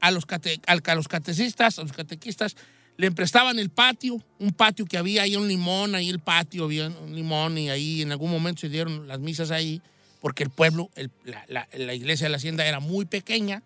a 0.00 0.10
los, 0.10 0.26
cate- 0.26 0.60
a 0.66 0.94
los 0.94 1.08
catecistas, 1.08 1.78
a 1.78 1.82
los 1.82 1.92
catequistas, 1.92 2.56
le 2.96 3.06
emprestaban 3.06 3.58
el 3.58 3.70
patio, 3.70 4.22
un 4.38 4.52
patio 4.52 4.84
que 4.84 4.98
había 4.98 5.22
ahí 5.22 5.36
un 5.36 5.46
limón, 5.48 5.94
ahí 5.94 6.08
el 6.08 6.18
patio 6.18 6.64
había 6.64 6.88
un 6.88 7.14
limón 7.14 7.56
y 7.58 7.70
ahí 7.70 8.02
en 8.02 8.10
algún 8.10 8.30
momento 8.30 8.62
se 8.62 8.68
dieron 8.68 9.06
las 9.06 9.20
misas 9.20 9.50
ahí, 9.50 9.80
porque 10.20 10.42
el 10.44 10.50
pueblo, 10.50 10.90
el- 10.96 11.10
la, 11.24 11.44
la- 11.48 11.68
la 11.74 11.94
iglesia 11.94 12.24
de 12.26 12.30
la 12.30 12.38
hacienda 12.38 12.66
era 12.66 12.80
muy 12.80 13.04
pequeña 13.04 13.62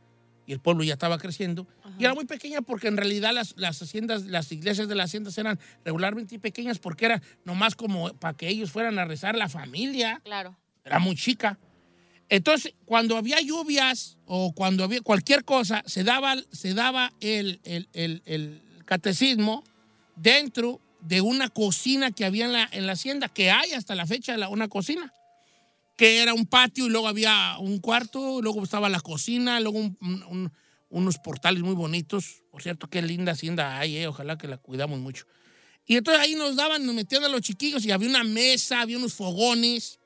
y 0.46 0.52
el 0.52 0.58
pueblo 0.60 0.82
ya 0.84 0.94
estaba 0.94 1.18
creciendo. 1.18 1.66
Y 1.98 2.04
era 2.04 2.14
muy 2.14 2.24
pequeña 2.24 2.60
porque 2.62 2.88
en 2.88 2.96
realidad 2.96 3.32
las, 3.32 3.54
las 3.56 3.80
haciendas, 3.80 4.24
las 4.24 4.50
iglesias 4.50 4.88
de 4.88 4.94
las 4.96 5.06
haciendas 5.10 5.38
eran 5.38 5.58
regularmente 5.84 6.38
pequeñas 6.38 6.78
porque 6.78 7.04
era 7.06 7.22
nomás 7.44 7.74
como 7.76 8.12
para 8.14 8.36
que 8.36 8.48
ellos 8.48 8.70
fueran 8.72 8.98
a 8.98 9.04
rezar 9.04 9.36
la 9.36 9.48
familia 9.48 10.20
Claro. 10.24 10.58
era 10.84 10.98
muy 10.98 11.14
chica. 11.14 11.58
Entonces, 12.32 12.72
cuando 12.86 13.18
había 13.18 13.42
lluvias 13.42 14.16
o 14.24 14.54
cuando 14.54 14.84
había 14.84 15.02
cualquier 15.02 15.44
cosa, 15.44 15.82
se 15.84 16.02
daba, 16.02 16.34
se 16.50 16.72
daba 16.72 17.12
el, 17.20 17.60
el- 17.64 17.90
el- 17.92 18.22
el 18.24 18.62
catecismo 18.86 19.62
dentro 20.16 20.80
de 21.02 21.20
una 21.20 21.50
cocina 21.50 22.10
que 22.10 22.24
había 22.24 22.46
en 22.46 22.54
la, 22.54 22.66
en 22.72 22.86
la 22.86 22.92
hacienda, 22.94 23.28
que 23.28 23.50
hay 23.50 23.72
hasta 23.72 23.94
la 23.94 24.06
fecha 24.06 24.34
la- 24.38 24.48
una 24.48 24.68
cocina, 24.68 25.12
que 25.98 26.22
era 26.22 26.32
un 26.32 26.46
patio 26.46 26.86
y 26.86 26.88
luego 26.88 27.06
había 27.06 27.56
un 27.58 27.80
cuarto, 27.80 28.40
luego 28.40 28.64
estaba 28.64 28.88
la 28.88 29.00
cocina, 29.02 29.60
luego 29.60 29.80
un- 29.80 29.98
un- 30.00 30.22
un- 30.22 30.52
unos 30.88 31.18
portales 31.18 31.62
muy 31.62 31.74
bonitos. 31.74 32.44
Por 32.50 32.62
cierto, 32.62 32.88
qué 32.88 33.02
linda 33.02 33.32
hacienda 33.32 33.78
hay, 33.78 33.98
eh, 33.98 34.06
ojalá 34.06 34.38
que 34.38 34.48
la 34.48 34.56
cuidamos 34.56 35.00
mucho. 35.00 35.26
Y 35.84 35.96
entonces 35.96 36.22
ahí 36.22 36.34
nos 36.34 36.56
daban, 36.56 36.86
nos 36.86 36.94
metían 36.94 37.24
a 37.24 37.28
los 37.28 37.42
chiquillos 37.42 37.84
y 37.84 37.90
había 37.90 38.08
una 38.08 38.24
mesa, 38.24 38.80
había 38.80 38.96
unos 38.96 39.12
fogones 39.12 39.98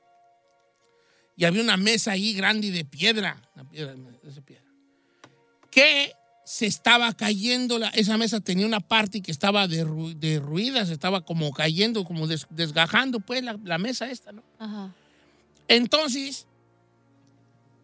y 1.37 1.45
había 1.45 1.61
una 1.63 1.77
mesa 1.77 2.11
ahí 2.11 2.33
grande 2.33 2.71
de 2.71 2.83
piedra, 2.83 3.41
una 3.55 3.63
piedra, 3.69 3.95
esa 4.23 4.41
piedra, 4.41 4.63
que 5.71 6.11
se 6.43 6.65
estaba 6.65 7.13
cayendo, 7.13 7.77
la- 7.77 7.89
esa 7.89 8.17
mesa 8.17 8.39
tenía 8.39 8.65
una 8.65 8.79
parte 8.79 9.21
que 9.21 9.31
estaba 9.31 9.67
derru- 9.67 10.13
derruida, 10.15 10.85
se 10.85 10.93
estaba 10.93 11.21
como 11.23 11.51
cayendo, 11.53 12.03
como 12.03 12.25
des- 12.27 12.47
desgajando, 12.49 13.19
pues, 13.19 13.43
la, 13.43 13.57
la 13.63 13.77
mesa 13.77 14.09
esta, 14.09 14.31
¿no? 14.31 14.43
Ajá. 14.57 14.93
Entonces, 15.67 16.47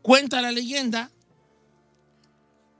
cuenta 0.02 0.42
la 0.42 0.52
leyenda 0.52 1.12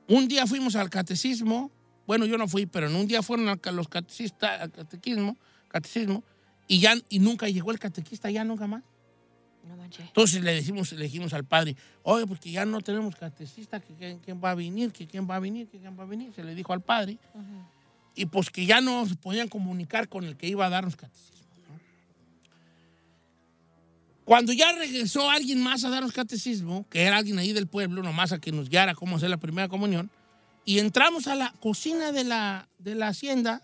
un 0.08 0.28
día 0.28 0.46
fuimos 0.48 0.76
al 0.76 0.90
catecismo, 0.90 1.72
bueno, 2.08 2.26
yo 2.26 2.38
no 2.38 2.48
fui, 2.48 2.66
pero 2.66 2.88
en 2.88 2.96
un 2.96 3.08
día 3.08 3.22
fueron 3.24 3.48
a 3.50 3.72
los 3.72 3.88
catecistas, 3.88 4.62
al 4.62 4.72
catequismo, 4.72 5.38
catecismo, 5.70 6.24
y 6.68 6.80
ya 6.80 6.96
y 7.10 7.20
nunca 7.20 7.48
llegó 7.48 7.72
el 7.72 7.80
catequista, 7.80 8.30
ya 8.32 8.44
nunca 8.44 8.68
más. 8.68 8.84
No 9.68 9.78
manches. 9.78 10.06
Entonces 10.08 10.42
le 10.44 10.56
dijimos, 10.56 10.92
le 10.92 11.04
dijimos 11.04 11.34
al 11.34 11.46
padre, 11.46 11.76
oye, 12.04 12.28
pues 12.28 12.40
que 12.40 12.52
ya 12.52 12.66
no 12.66 12.82
tenemos 12.82 13.16
catequista, 13.16 13.80
que 13.80 13.94
quién, 13.94 14.20
quién 14.20 14.42
va 14.44 14.52
a 14.52 14.56
venir, 14.56 14.92
que 14.92 15.08
quién 15.08 15.30
va 15.30 15.38
a 15.38 15.40
venir, 15.40 15.68
que 15.68 15.80
quién 15.80 15.98
va 15.98 16.04
a 16.04 16.08
venir. 16.08 16.34
Se 16.34 16.44
le 16.44 16.54
dijo 16.56 16.74
al 16.74 16.82
padre. 16.82 17.18
Y 18.16 18.26
pues 18.26 18.50
que 18.50 18.66
ya 18.66 18.82
no 18.82 19.06
se 19.06 19.16
podían 19.16 19.48
comunicar 19.48 20.10
con 20.10 20.26
el 20.26 20.36
que 20.36 20.48
iba 20.48 20.66
a 20.66 20.70
darnos 20.70 20.96
catecismo. 20.96 21.48
¿no? 21.70 21.80
Cuando 24.26 24.54
ya 24.54 24.72
regresó 24.74 25.30
alguien 25.30 25.62
más 25.62 25.84
a 25.84 25.90
darnos 25.90 26.12
catecismo, 26.12 26.86
que 26.90 27.04
era 27.04 27.18
alguien 27.18 27.40
ahí 27.40 27.54
del 27.54 27.68
pueblo, 27.68 28.04
nomás 28.04 28.32
a 28.32 28.40
que 28.40 28.52
nos 28.52 28.70
guiara 28.70 28.94
cómo 28.96 29.16
hacer 29.16 29.30
la 29.30 29.38
primera 29.38 29.68
comunión, 29.68 30.12
y 30.66 30.80
entramos 30.80 31.28
a 31.28 31.36
la 31.36 31.54
cocina 31.60 32.12
de 32.12 32.24
la, 32.24 32.70
de 32.80 32.96
la 32.96 33.10
hacienda, 33.10 33.62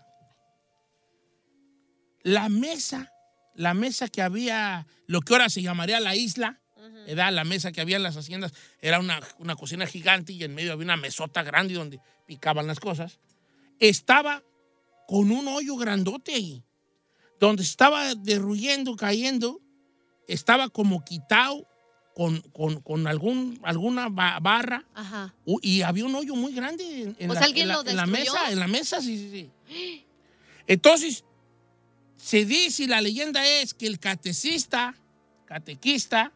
la 2.22 2.48
mesa, 2.48 3.10
la 3.60 3.74
mesa 3.74 4.08
que 4.08 4.22
había, 4.22 4.86
lo 5.06 5.20
que 5.20 5.34
ahora 5.34 5.48
se 5.50 5.60
llamaría 5.60 6.00
la 6.00 6.16
isla, 6.16 6.60
¿verdad? 7.06 7.32
la 7.32 7.44
mesa 7.44 7.72
que 7.72 7.80
había 7.82 7.96
en 7.96 8.02
las 8.02 8.16
haciendas, 8.16 8.52
era 8.80 8.98
una, 8.98 9.20
una 9.38 9.54
cocina 9.54 9.86
gigante 9.86 10.32
y 10.32 10.42
en 10.42 10.54
medio 10.54 10.72
había 10.72 10.84
una 10.84 10.96
mesota 10.96 11.42
grande 11.42 11.74
donde 11.74 12.00
picaban 12.26 12.66
las 12.66 12.80
cosas, 12.80 13.18
estaba 13.78 14.42
con 15.06 15.30
un 15.30 15.46
hoyo 15.48 15.76
grandote 15.76 16.34
ahí, 16.34 16.62
donde 17.38 17.62
estaba 17.62 18.14
derruyendo, 18.14 18.96
cayendo, 18.96 19.60
estaba 20.26 20.68
como 20.68 21.04
quitado 21.04 21.66
con, 22.14 22.40
con- 22.52 22.80
con 22.80 23.06
algún, 23.06 23.60
alguna 23.62 24.08
ba- 24.08 24.38
barra 24.40 24.84
Ajá. 24.94 25.34
y 25.62 25.82
había 25.82 26.04
un 26.06 26.14
hoyo 26.14 26.34
muy 26.34 26.52
grande 26.54 27.14
en, 27.18 27.28
la, 27.28 27.34
sea, 27.34 27.44
¿alguien 27.44 27.64
en 27.64 27.68
la- 27.68 27.74
lo 27.82 27.88
en 27.88 27.96
la 27.96 28.06
mesa, 28.06 28.50
en 28.52 28.58
la 28.58 28.68
mesa, 28.68 29.00
sí, 29.02 29.18
sí, 29.18 29.30
sí. 29.68 30.04
Entonces, 30.66 31.24
se 32.22 32.44
dice, 32.44 32.84
y 32.84 32.86
la 32.86 33.00
leyenda 33.00 33.46
es 33.46 33.74
que 33.74 33.86
el 33.86 33.98
catecista, 33.98 34.94
catequista, 35.46 36.32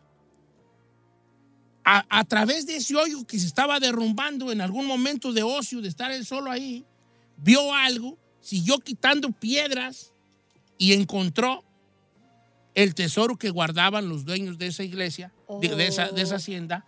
a, 1.85 2.07
a 2.09 2.25
través 2.25 2.67
de 2.67 2.77
ese 2.77 2.97
hoyo 2.97 3.27
que 3.27 3.39
se 3.39 3.47
estaba 3.47 3.79
derrumbando 3.79 4.51
en 4.51 4.61
algún 4.61 4.87
momento 4.87 5.33
de 5.33 5.43
ocio, 5.43 5.83
de 5.83 5.89
estar 5.89 6.11
él 6.11 6.25
solo 6.25 6.51
ahí, 6.51 6.85
vio 7.37 7.75
algo, 7.75 8.19
siguió 8.41 8.79
quitando 8.79 9.31
piedras 9.31 10.13
y 10.79 10.95
encontró 10.95 11.65
el 12.75 12.95
tesoro 12.95 13.37
que 13.37 13.51
guardaban 13.51 14.09
los 14.09 14.25
dueños 14.25 14.59
de 14.59 14.69
esa 14.69 14.83
iglesia, 14.83 15.33
de, 15.61 15.69
de 15.69 15.87
esa, 15.87 16.09
de 16.09 16.23
esa 16.23 16.37
hacienda, 16.37 16.87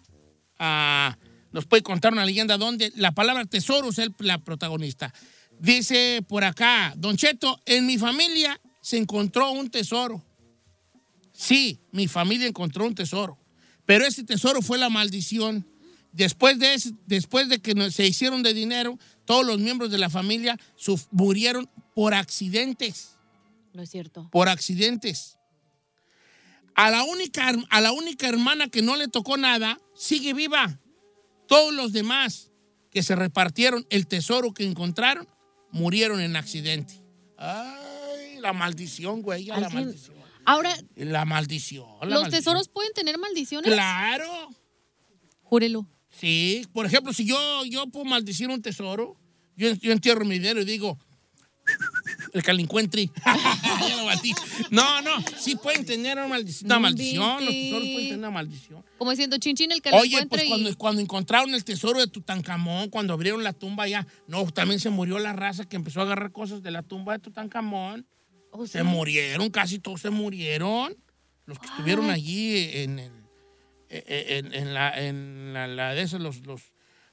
ah, 0.60 1.18
nos 1.52 1.66
puede 1.66 1.82
contar 1.82 2.14
una 2.14 2.24
leyenda 2.24 2.60
donde 2.60 2.94
la 2.98 3.14
palabra 3.14 3.46
tesoro 3.46 3.90
es 3.90 3.98
el- 3.98 4.14
la 4.20 4.38
protagonista. 4.38 5.12
Dice 5.60 6.24
por 6.28 6.44
acá, 6.44 6.94
Don 6.98 7.18
Cheto, 7.18 7.60
en 7.66 7.88
mi 7.88 7.98
familia 7.98 8.62
se 8.80 8.98
encontró 8.98 9.52
un 9.52 9.72
tesoro. 9.72 10.24
Sí, 11.34 11.80
mi 11.92 12.08
familia 12.08 12.48
encontró 12.48 12.86
un 12.86 12.94
tesoro. 12.94 13.40
Pero 13.88 14.06
ese 14.06 14.24
tesoro 14.24 14.62
fue 14.62 14.78
la 14.78 14.90
maldición. 14.90 15.68
Después 16.12 16.60
de, 16.60 16.76
ese- 16.76 16.94
después 17.08 17.50
de 17.50 17.60
que 17.60 17.90
se 17.90 18.06
hicieron 18.06 18.44
de 18.44 18.54
dinero, 18.54 19.00
todos 19.26 19.44
los 19.46 19.58
miembros 19.60 19.90
de 19.90 19.98
la 19.98 20.12
familia 20.12 20.60
murieron 21.12 21.68
por 21.96 22.14
accidentes. 22.14 23.16
No 23.74 23.82
es 23.84 23.90
cierto. 23.90 24.30
Por 24.32 24.50
accidentes. 24.50 25.38
A 26.76 26.90
la, 26.90 27.04
única, 27.04 27.52
a 27.70 27.82
la 27.82 27.92
única 27.92 28.28
hermana 28.28 28.68
que 28.68 28.82
no 28.82 28.96
le 28.96 29.08
tocó 29.08 29.38
nada, 29.38 29.80
sigue 29.96 30.34
viva. 30.34 30.80
Todos 31.48 31.74
los 31.74 31.92
demás 31.94 32.52
que 32.90 33.04
se 33.04 33.16
repartieron 33.16 33.86
el 33.90 34.08
tesoro 34.08 34.54
que 34.54 34.66
encontraron, 34.66 35.28
murieron 35.72 36.20
en 36.20 36.36
accidente. 36.36 36.96
Ay, 37.38 38.40
la 38.40 38.54
maldición, 38.54 39.22
güey, 39.22 39.46
la 39.46 39.70
maldición. 39.70 40.18
Ahora, 40.46 40.76
La 40.96 41.26
maldición. 41.26 41.86
la 42.02 42.06
¿los 42.08 42.22
maldición. 42.24 42.32
tesoros 42.44 42.68
pueden 42.70 42.92
tener 42.94 43.18
maldiciones? 43.18 43.72
Claro. 43.72 44.50
Júrelo. 45.44 45.88
Sí, 46.10 46.66
por 46.74 46.86
ejemplo, 46.86 47.14
si 47.14 47.26
yo, 47.26 47.66
yo 47.66 47.88
puedo 47.88 48.06
maldecir 48.06 48.50
un 48.50 48.62
tesoro, 48.62 49.16
yo, 49.56 49.74
yo 49.76 49.92
entierro 49.92 50.26
mi 50.26 50.34
dinero 50.36 50.62
y 50.62 50.66
digo, 50.66 50.98
el 52.34 52.44
calincuentri. 52.44 53.12
Ya 53.88 53.98
lo 53.98 54.06
batí. 54.06 54.32
No, 54.72 55.02
no, 55.02 55.12
sí 55.38 55.56
pueden 55.56 55.86
tener 55.86 56.18
una 56.18 56.28
maldición. 56.28 56.68
Una 56.72 56.80
maldición, 56.80 57.44
los 57.46 57.54
tesoros 57.54 57.82
pueden 57.84 57.98
tener 58.04 58.18
una 58.20 58.32
maldición. 58.32 58.86
Como 58.98 59.12
diciendo 59.12 59.38
chinchín 59.38 59.72
el 59.72 59.82
lo 59.92 59.98
Oye, 59.98 60.26
pues 60.28 60.44
y- 60.44 60.48
cuando, 60.48 60.78
cuando 60.78 61.02
encontraron 61.02 61.54
el 61.54 61.64
tesoro 61.66 62.00
de 62.00 62.08
Tutankamón, 62.08 62.90
cuando 62.90 63.14
abrieron 63.14 63.44
la 63.44 63.52
tumba 63.54 63.88
ya, 63.88 64.08
no, 64.28 64.46
también 64.52 64.80
se 64.80 64.90
murió 64.90 65.20
la 65.20 65.34
raza 65.34 65.66
que 65.66 65.76
empezó 65.76 66.00
a 66.00 66.04
agarrar 66.04 66.32
cosas 66.32 66.62
de 66.64 66.72
la 66.72 66.82
tumba 66.84 67.14
de 67.14 67.20
Tutankamón. 67.20 68.06
Oh, 68.52 68.66
Se 68.68 68.84
murieron, 68.84 69.50
casi 69.50 69.80
todos 69.80 70.02
se 70.02 70.10
murieron. 70.12 70.96
Los 71.46 71.60
que 71.60 71.66
estuvieron 71.68 72.10
allí 72.10 72.56
en, 72.74 73.00
el- 73.00 73.12
en, 73.90 74.54
en 74.54 74.74
la, 74.74 74.90
en 75.00 75.54
la, 75.54 75.68
la 75.68 75.94
de 75.94 76.02
esos, 76.04 76.22
los, 76.22 76.46
los 76.46 76.62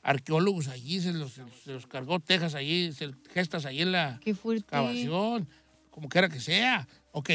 arqueólogos 0.02 0.68
allí, 0.68 1.00
se 1.00 1.12
los, 1.12 1.32
se 1.32 1.72
los 1.72 1.86
cargó 1.86 2.20
Texas 2.20 2.54
allí, 2.54 2.92
se 2.92 3.10
gestas 3.32 3.66
allí 3.66 3.82
en 3.82 3.92
la 3.92 4.20
Qué 4.22 4.30
excavación, 4.30 5.48
como 5.90 6.08
quiera 6.08 6.28
que 6.28 6.40
sea. 6.40 6.88
Ok. 7.12 7.30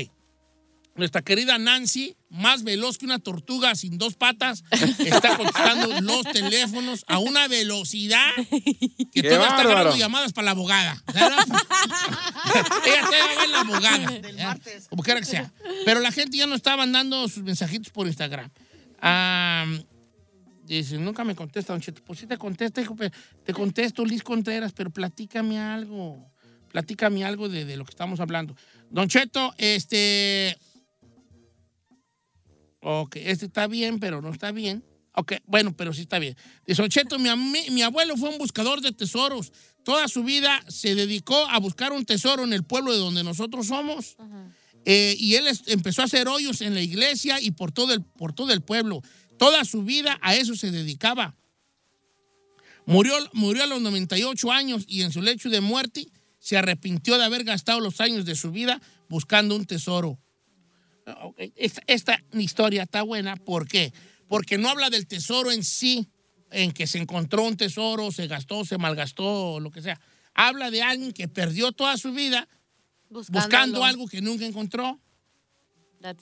Nuestra 0.96 1.22
querida 1.22 1.58
Nancy, 1.58 2.16
más 2.30 2.64
veloz 2.64 2.98
que 2.98 3.06
una 3.06 3.20
tortuga 3.20 3.76
sin 3.76 3.98
dos 3.98 4.16
patas, 4.16 4.64
está 5.00 5.36
contestando 5.36 6.00
los 6.00 6.24
teléfonos 6.24 7.04
a 7.08 7.20
una 7.20 7.50
velocidad 7.50 8.32
que 8.50 9.06
¡Qué 9.12 9.24
todavía 9.24 9.48
está 9.48 9.62
agarrando 9.62 9.98
llamadas 9.98 10.32
para 10.32 10.46
la 10.46 10.52
abogada. 10.52 11.04
Ella 11.14 13.02
está 13.02 13.44
en 13.44 13.52
la 13.52 13.60
abogada. 13.60 14.22
¿ya? 14.32 14.58
Como 14.90 15.04
quiera 15.04 15.20
que 15.20 15.26
sea. 15.26 15.52
Pero 15.84 16.00
la 16.00 16.14
gente 16.14 16.38
ya 16.38 16.48
no 16.48 16.56
está 16.56 16.78
mandando 16.78 17.28
sus 17.28 17.44
mensajitos 17.44 17.92
por 17.92 18.08
Instagram. 18.08 18.50
Ah, 19.02 19.66
dice, 20.66 20.98
nunca 20.98 21.24
me 21.24 21.36
contesta, 21.36 21.74
Don 21.74 21.82
Cheto. 21.82 22.02
Pues 22.04 22.20
sí 22.20 22.28
te 22.28 22.38
contesta, 22.38 22.82
hijo, 22.82 22.96
pero 22.96 23.14
te 23.44 23.54
contesto, 23.54 24.06
Liz 24.06 24.24
Contreras, 24.24 24.74
pero 24.74 24.90
platícame 24.90 25.60
algo. 25.60 26.32
Platícame 26.70 27.24
algo 27.24 27.48
de, 27.48 27.66
de 27.66 27.78
lo 27.78 27.86
que 27.86 27.92
estamos 27.92 28.20
hablando. 28.20 28.56
Don 28.90 29.08
Cheto, 29.08 29.54
este... 29.58 30.58
Ok, 32.82 33.16
este 33.16 33.48
está 33.48 33.68
bien, 33.68 34.00
pero 34.00 34.22
no 34.22 34.30
está 34.30 34.52
bien. 34.52 34.84
Ok, 35.14 35.34
bueno, 35.46 35.76
pero 35.76 35.94
sí 35.94 36.02
está 36.02 36.20
bien. 36.20 36.36
Dice, 36.68 36.82
Don 36.82 36.90
Cheto, 36.90 37.18
mi, 37.18 37.30
mi 37.72 37.82
abuelo 37.82 38.18
fue 38.18 38.30
un 38.30 38.38
buscador 38.38 38.82
de 38.82 38.92
tesoros. 38.92 39.52
Toda 39.84 40.08
su 40.08 40.24
vida 40.24 40.64
se 40.68 40.96
dedicó 40.96 41.48
a 41.50 41.60
buscar 41.60 41.94
un 41.94 42.06
tesoro 42.06 42.44
en 42.44 42.54
el 42.54 42.64
pueblo 42.64 42.92
de 42.92 42.98
donde 42.98 43.24
nosotros 43.24 43.68
somos. 43.68 44.18
Eh, 44.84 45.16
y 45.18 45.36
él 45.36 45.46
empezó 45.68 46.02
a 46.02 46.06
hacer 46.06 46.28
hoyos 46.28 46.62
en 46.62 46.74
la 46.74 46.82
iglesia 46.82 47.40
y 47.40 47.52
por 47.52 47.72
todo, 47.72 47.94
el, 47.94 48.04
por 48.04 48.34
todo 48.34 48.52
el 48.52 48.62
pueblo. 48.62 49.02
Toda 49.38 49.66
su 49.66 49.84
vida 49.84 50.18
a 50.22 50.36
eso 50.36 50.56
se 50.56 50.72
dedicaba. 50.72 51.36
Murió, 52.86 53.14
murió 53.34 53.64
a 53.64 53.68
los 53.68 53.82
98 53.82 54.52
años 54.52 54.84
y 54.88 55.02
en 55.02 55.12
su 55.12 55.22
lecho 55.22 55.50
de 55.50 55.62
muerte 55.62 56.08
se 56.40 56.58
arrepintió 56.58 57.18
de 57.18 57.26
haber 57.26 57.44
gastado 57.44 57.80
los 57.80 58.00
años 58.00 58.26
de 58.26 58.36
su 58.36 58.52
vida 58.52 58.80
buscando 59.10 59.56
un 59.56 59.66
tesoro. 59.66 60.20
Ah. 61.06 61.30
Esta, 61.56 61.82
esta 61.88 62.24
historia 62.34 62.84
está 62.84 63.02
buena. 63.02 63.36
¿Por 63.36 63.68
qué? 63.68 63.94
Porque 64.28 64.58
no 64.58 64.70
habla 64.70 64.90
del 64.90 65.08
tesoro 65.08 65.52
en 65.52 65.64
sí, 65.64 66.08
en 66.52 66.72
que 66.72 66.88
se 66.88 67.00
encontró 67.00 67.44
un 67.44 67.58
tesoro, 67.58 68.12
se 68.12 68.28
gastó, 68.28 68.64
se 68.66 68.78
malgastó, 68.78 69.60
lo 69.60 69.72
que 69.72 69.82
sea. 69.82 70.00
Habla 70.34 70.70
de 70.70 70.82
alguien 70.82 71.12
que 71.12 71.28
perdió 71.28 71.72
toda 71.72 71.98
su 71.98 72.12
vida 72.12 72.48
buscando 73.10 73.84
algo 73.84 74.08
que 74.08 74.22
nunca 74.22 74.46
encontró. 74.46 75.00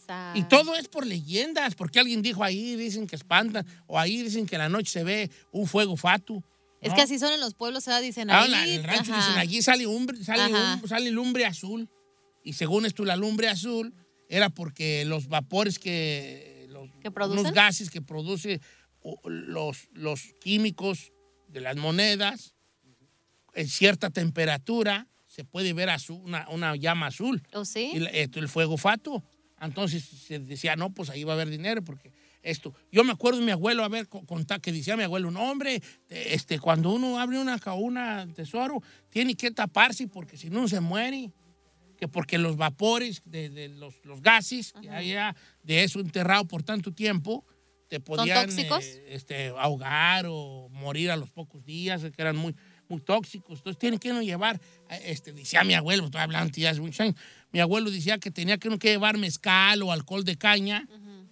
Sad. 0.05 0.36
Y 0.36 0.43
todo 0.43 0.75
es 0.75 0.88
por 0.88 1.05
leyendas, 1.05 1.75
porque 1.75 1.99
alguien 1.99 2.21
dijo 2.21 2.43
ahí, 2.43 2.75
dicen 2.75 3.05
que 3.07 3.15
espantan, 3.15 3.65
o 3.88 3.99
ahí 3.99 4.21
dicen 4.23 4.45
que 4.45 4.55
en 4.55 4.59
la 4.62 4.69
noche 4.69 4.91
se 4.91 5.03
ve 5.03 5.29
un 5.51 5.67
fuego 5.67 5.97
fatu. 5.97 6.43
Es 6.81 6.89
¿no? 6.89 6.95
que 6.95 7.01
así 7.01 7.19
son 7.19 7.33
en 7.33 7.39
los 7.39 7.53
pueblos, 7.53 7.86
¿verdad? 7.86 8.01
Dicen 8.01 8.29
Ah, 8.29 8.41
ahí. 8.43 8.53
en 8.71 8.79
el 8.79 8.83
rancho 8.83 9.13
dicen, 9.15 9.38
allí 9.38 9.62
sale, 9.62 9.88
umbre- 9.88 10.21
sale, 10.23 10.53
un- 10.53 10.88
sale 10.88 11.12
lumbre 11.12 11.45
azul. 11.45 11.89
Y 12.43 12.53
según 12.53 12.86
esto, 12.86 13.05
la 13.05 13.15
lumbre 13.15 13.47
azul 13.49 13.93
era 14.29 14.49
porque 14.49 15.05
los 15.05 15.27
vapores 15.27 15.79
que... 15.79 16.65
Los, 16.69 16.89
¿Que 17.01 17.12
producen? 17.12 17.43
Los 17.43 17.53
gases 17.53 17.89
que 17.89 18.01
produce 18.01 18.59
los, 19.25 19.89
los 19.93 20.21
químicos 20.41 21.12
de 21.47 21.62
las 21.62 21.75
monedas, 21.77 22.55
en 23.53 23.67
cierta 23.67 24.09
temperatura, 24.09 25.07
se 25.27 25.43
puede 25.45 25.73
ver 25.73 25.89
azul, 25.89 26.21
una, 26.23 26.47
una 26.49 26.75
llama 26.75 27.07
azul. 27.07 27.41
¿O 27.53 27.63
sí? 27.65 27.91
Y 27.93 28.05
esto, 28.12 28.39
el 28.39 28.49
fuego 28.49 28.77
fato. 28.77 29.23
Entonces 29.65 30.04
se 30.04 30.39
decía, 30.39 30.76
no, 30.76 30.91
pues 30.93 31.10
ahí 31.10 31.23
va 31.23 31.34
a 31.34 31.36
haber 31.36 31.49
dinero, 31.49 31.84
porque 31.84 32.12
esto. 32.41 32.73
Yo 32.91 33.04
me 33.04 33.12
acuerdo 33.13 33.39
de 33.39 33.45
mi 33.45 33.52
abuelo, 33.52 33.84
a 33.84 33.89
ver, 33.89 34.08
co- 34.08 34.26
contar 34.26 34.60
que 34.62 34.71
decía 34.71 34.97
mi 34.97 35.04
abuelo, 35.04 35.32
no, 35.32 35.49
hombre, 35.49 35.82
te- 36.08 36.34
este, 36.34 36.60
cuando 36.60 36.91
uno 36.91 37.19
abre 37.19 37.39
una 37.39 37.58
cauna 37.60 38.28
tesoro, 38.36 38.82
tiene 39.10 39.36
que 39.36 39.52
taparse 39.52 40.08
porque 40.08 40.38
si 40.38 40.49
no 40.49 40.67
se 40.67 40.80
muere. 40.80 41.32
Que 41.97 42.08
porque 42.10 42.38
los 42.38 42.58
vapores 42.58 43.21
de, 43.23 43.49
de 43.49 43.69
los, 43.69 44.04
los 44.04 44.21
gases 44.21 44.73
que 44.73 44.89
haya 44.89 45.36
de 45.62 45.84
eso 45.84 46.02
enterrado 46.02 46.45
por 46.45 46.62
tanto 46.63 46.91
tiempo, 46.91 47.45
te 47.88 47.99
podían 48.02 48.49
eh, 48.84 49.06
este, 49.10 49.49
ahogar 49.58 50.26
o 50.28 50.67
morir 50.71 51.12
a 51.12 51.15
los 51.15 51.30
pocos 51.30 51.63
días, 51.63 52.02
que 52.02 52.21
eran 52.21 52.36
muy, 52.36 52.56
muy 52.89 52.99
tóxicos. 52.99 53.60
Entonces 53.60 53.78
tiene 53.80 53.99
que 53.99 54.12
uno 54.12 54.21
llevar, 54.21 54.60
eh, 54.89 55.02
este, 55.06 55.32
decía 55.32 55.63
mi 55.63 55.76
abuelo, 55.76 56.06
estoy 56.06 56.19
hablando 56.19 56.52
ya 56.58 56.71
hace 56.71 56.82
muchos 56.82 56.99
años, 56.99 57.15
mi 57.53 57.59
abuelo 57.59 57.89
decía 57.91 58.17
que 58.17 58.31
tenía 58.31 58.57
que 58.57 58.69
que 58.79 58.89
llevar 58.89 59.17
mezcal 59.17 59.81
o 59.83 59.91
alcohol 59.91 60.25
de 60.25 60.35
caña 60.37 60.87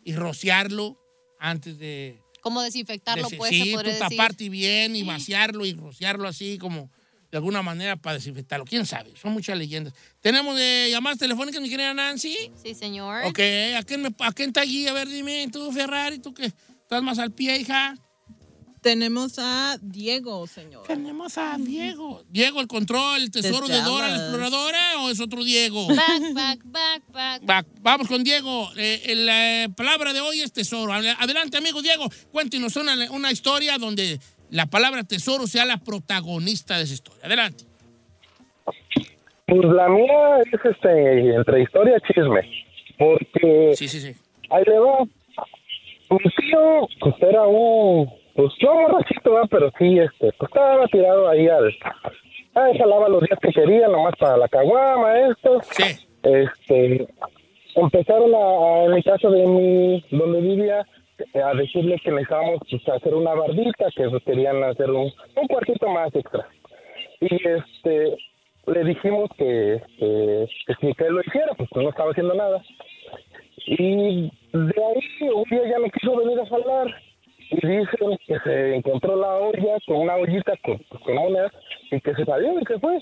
y 0.05 0.15
rociarlo 0.15 0.97
antes 1.39 1.77
de... 1.77 2.21
Como 2.41 2.61
desinfectarlo, 2.61 3.27
de- 3.29 3.37
pues, 3.37 3.49
sí, 3.49 3.65
se 3.65 3.71
podría 3.73 3.97
tú 3.97 4.03
decir. 4.03 4.17
taparte 4.17 4.49
bien 4.49 4.95
y 4.95 5.03
vaciarlo 5.03 5.65
y 5.65 5.73
rociarlo 5.73 6.27
así 6.27 6.57
como 6.57 6.89
de 7.31 7.37
alguna 7.37 7.61
manera 7.61 7.95
para 7.95 8.15
desinfectarlo. 8.15 8.65
¿Quién 8.65 8.85
sabe? 8.85 9.13
Son 9.15 9.31
muchas 9.31 9.57
leyendas. 9.57 9.93
Tenemos 10.21 10.55
de 10.57 10.89
llamadas 10.91 11.17
telefónicas, 11.19 11.61
mi 11.61 11.69
querida 11.69 11.93
Nancy. 11.93 12.35
Sí, 12.61 12.73
señor. 12.75 13.23
Ok, 13.25 13.39
¿a 13.77 13.83
quién, 13.83 14.01
me, 14.01 14.09
¿a 14.19 14.31
quién 14.33 14.49
está 14.49 14.61
allí? 14.61 14.87
A 14.87 14.93
ver, 14.93 15.07
dime, 15.07 15.47
tú, 15.51 15.71
Ferrari, 15.71 16.19
tú 16.19 16.33
que 16.33 16.45
estás 16.45 17.01
más 17.03 17.19
al 17.19 17.31
pie, 17.31 17.57
hija. 17.57 17.95
Tenemos 18.91 19.37
a 19.37 19.77
Diego, 19.79 20.47
señor. 20.47 20.87
Tenemos 20.87 21.37
a 21.37 21.55
Diego. 21.59 22.23
Diego, 22.29 22.59
el 22.61 22.67
control, 22.67 23.21
el 23.21 23.29
tesoro 23.29 23.67
de 23.67 23.79
Dora 23.81 24.07
la 24.07 24.15
exploradora 24.15 24.79
o 25.03 25.09
es 25.11 25.19
otro 25.21 25.43
Diego? 25.43 25.85
Back, 25.87 26.33
back, 26.33 26.59
back, 26.65 27.03
back. 27.13 27.41
Va- 27.47 27.65
vamos 27.81 28.07
con 28.07 28.23
Diego. 28.23 28.69
Eh, 28.75 29.13
la 29.17 29.71
palabra 29.75 30.13
de 30.13 30.21
hoy 30.21 30.41
es 30.41 30.51
tesoro. 30.51 30.91
Adel- 30.93 31.15
Adelante, 31.19 31.57
amigo 31.57 31.83
Diego. 31.83 32.05
Cuéntenos 32.31 32.75
una, 32.75 32.95
una 33.11 33.31
historia 33.31 33.77
donde 33.77 34.19
la 34.49 34.65
palabra 34.65 35.03
tesoro 35.03 35.45
sea 35.45 35.63
la 35.65 35.77
protagonista 35.77 36.77
de 36.77 36.83
esa 36.85 36.93
historia. 36.95 37.23
Adelante. 37.25 37.65
Pues 39.45 39.61
la 39.75 39.89
mía 39.89 40.39
es 40.51 40.59
este, 40.71 41.35
entre 41.35 41.61
historia 41.61 41.97
y 41.97 42.13
chisme. 42.13 42.65
Porque 42.97 43.73
Sí, 43.75 43.87
sí, 43.87 43.99
sí. 44.01 44.15
ahí 44.49 44.63
le 44.65 44.79
va. 44.79 45.03
Mi 46.09 46.17
tío, 46.35 46.87
pues 46.99 47.15
era 47.21 47.45
un. 47.45 48.09
Pues 48.35 48.53
no 48.61 48.73
borrachito, 48.73 49.33
¿verdad? 49.33 49.47
pero 49.49 49.71
sí, 49.77 49.99
este, 49.99 50.31
pues 50.37 50.49
estaba 50.49 50.87
tirado 50.87 51.27
ahí 51.27 51.47
al. 51.47 51.75
Ah, 52.55 52.69
jalaba 52.77 53.09
los 53.09 53.21
días 53.21 53.39
que 53.41 53.51
quería, 53.51 53.87
nomás 53.87 54.13
para 54.19 54.37
la 54.37 54.47
caguama, 54.47 55.19
esto. 55.19 55.59
Sí. 55.61 56.07
Este. 56.23 57.07
Empezaron 57.75 58.33
a, 58.35 58.83
en 58.85 58.95
mi 58.95 59.03
casa 59.03 59.29
de 59.29 59.47
mi, 59.47 60.03
donde 60.11 60.41
vivía, 60.41 60.85
a 61.33 61.53
decirle 61.55 61.97
que 62.03 62.11
necesitábamos 62.11 62.59
pues, 62.69 62.87
hacer 62.89 63.13
una 63.13 63.33
bardita, 63.33 63.85
que 63.95 64.09
querían 64.25 64.63
hacer 64.63 64.89
un, 64.91 65.11
un 65.35 65.47
cuartito 65.47 65.87
más 65.89 66.13
extra. 66.13 66.47
Y 67.21 67.35
este, 67.35 68.17
le 68.67 68.83
dijimos 68.83 69.29
que, 69.37 69.81
que, 69.97 70.47
que 70.67 70.73
si 70.81 70.93
que 70.93 71.03
él 71.05 71.13
lo 71.13 71.21
hiciera, 71.21 71.53
pues 71.55 71.69
no 71.75 71.89
estaba 71.89 72.11
haciendo 72.11 72.33
nada. 72.33 72.61
Y 73.67 74.31
de 74.53 74.83
ahí 74.83 75.29
un 75.29 75.43
día 75.49 75.69
ya 75.69 75.79
me 75.79 75.91
quiso 75.91 76.17
venir 76.17 76.39
a 76.39 76.45
jalar 76.47 76.95
y 77.51 77.67
dicen 77.67 78.17
que 78.25 78.39
se 78.43 78.75
encontró 78.75 79.15
la 79.15 79.35
olla 79.35 79.77
con 79.85 79.97
una 79.97 80.15
ollita 80.15 80.53
con, 80.63 80.77
con 81.03 81.15
monedas 81.15 81.51
y 81.91 81.99
que 81.99 82.15
se 82.15 82.25
salió 82.25 82.59
y 82.59 82.63
que 82.63 82.79
fue. 82.79 82.97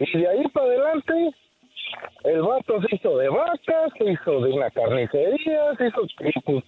Y 0.00 0.18
de 0.18 0.28
ahí 0.28 0.48
para 0.48 0.66
adelante 0.66 1.12
el 2.24 2.42
vato 2.42 2.80
se 2.82 2.96
hizo 2.96 3.16
de 3.16 3.28
vacas, 3.28 3.92
se 3.96 4.12
hizo 4.12 4.40
de 4.40 4.52
una 4.52 4.70
carnicería, 4.70 5.60
se 5.78 5.86
hizo... 5.86 6.02
y 6.04 6.40
pues, 6.40 6.64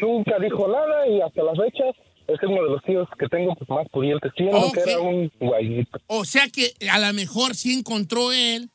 nunca 0.00 0.38
dijo 0.40 0.66
nada 0.68 1.06
y 1.08 1.20
hasta 1.20 1.42
la 1.42 1.54
fecha 1.54 1.84
es 2.26 2.42
uno 2.42 2.64
de 2.64 2.70
los 2.70 2.82
tíos 2.82 3.08
que 3.18 3.28
tengo 3.28 3.54
pues, 3.54 3.70
más 3.70 3.88
pudientes, 3.90 4.32
siendo 4.36 4.58
que 4.72 4.80
Ok. 4.80 4.86
era 4.88 5.00
un 5.00 5.30
guayito. 5.38 5.98
O 6.08 6.24
sea 6.24 6.48
que 6.48 6.72
a 6.90 6.98
lo 6.98 7.12
mejor 7.14 7.54
sí 7.54 7.72
encontró 7.78 8.32
él 8.32 8.70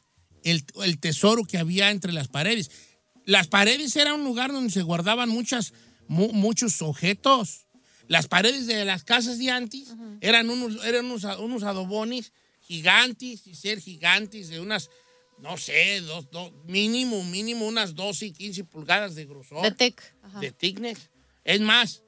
el, 0.46 0.62
el 0.84 1.00
tesoro 1.02 1.42
que 1.44 1.58
había 1.58 1.92
entre 1.92 2.14
las 2.14 2.30
paredes. 2.30 2.88
Las 3.26 3.48
paredes 3.48 3.96
era 3.98 4.14
un 4.14 4.24
lugar 4.24 4.52
donde 4.52 4.70
se 4.72 4.82
guardaban 4.82 5.30
muchas, 5.30 5.74
mu- 6.08 6.32
muchos 6.34 6.82
objetos. 6.82 7.68
Las 8.08 8.28
paredes 8.28 8.68
de 8.68 8.84
las 8.86 9.04
casas 9.04 9.38
de 9.40 9.52
antes 9.52 9.94
eran, 10.20 10.50
unos, 10.50 10.84
eran 10.86 11.06
unos, 11.06 11.24
unos 11.40 11.64
adobones 11.64 12.34
gigantes 12.62 13.48
y 13.48 13.56
ser 13.56 13.80
gigantes 13.80 14.50
de 14.50 14.60
unas, 14.60 14.90
no 15.40 15.58
sé, 15.58 16.02
dos, 16.02 16.30
dos- 16.32 16.52
mínimo, 16.66 17.24
mínimo 17.24 17.68
unas 17.68 17.96
12 17.96 18.28
y 18.28 18.32
15 18.34 18.64
pulgadas 18.66 19.16
de 19.16 19.26
grosor 19.26 19.62
De 19.64 19.72
tech. 19.72 20.02
Ajá. 20.24 20.40
de 20.40 20.52
thickness. 20.52 21.10
Es 21.44 21.62
más, 21.62 22.04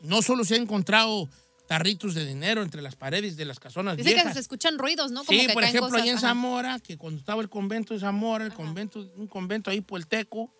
no 0.00 0.22
solo 0.22 0.44
se 0.44 0.56
han 0.56 0.62
encontrado 0.62 1.28
tarritos 1.66 2.14
de 2.14 2.24
dinero 2.26 2.62
entre 2.62 2.82
las 2.82 2.94
paredes 2.94 3.36
de 3.36 3.44
las 3.44 3.58
casonas 3.58 3.96
Dice 3.96 4.10
que 4.10 4.14
viejas. 4.14 4.34
se 4.34 4.40
escuchan 4.40 4.78
ruidos, 4.78 5.10
¿no? 5.10 5.24
Como 5.24 5.38
Sí, 5.38 5.46
que 5.46 5.52
por 5.52 5.64
ejemplo, 5.64 5.96
ahí 5.98 6.08
en. 6.10 6.18
Zamora, 6.18 6.78
que 6.78 6.96
cuando 6.96 7.18
estaba 7.18 7.42
el 7.42 7.48
convento 7.48 7.94
de 7.94 8.00
Zamora, 8.00 8.44
el 8.44 8.52
convento, 8.54 9.00
un 9.16 9.26
convento 9.26 9.70
ahí 9.70 9.80
por 9.80 9.98
el 9.98 10.06
Teco, 10.06 10.52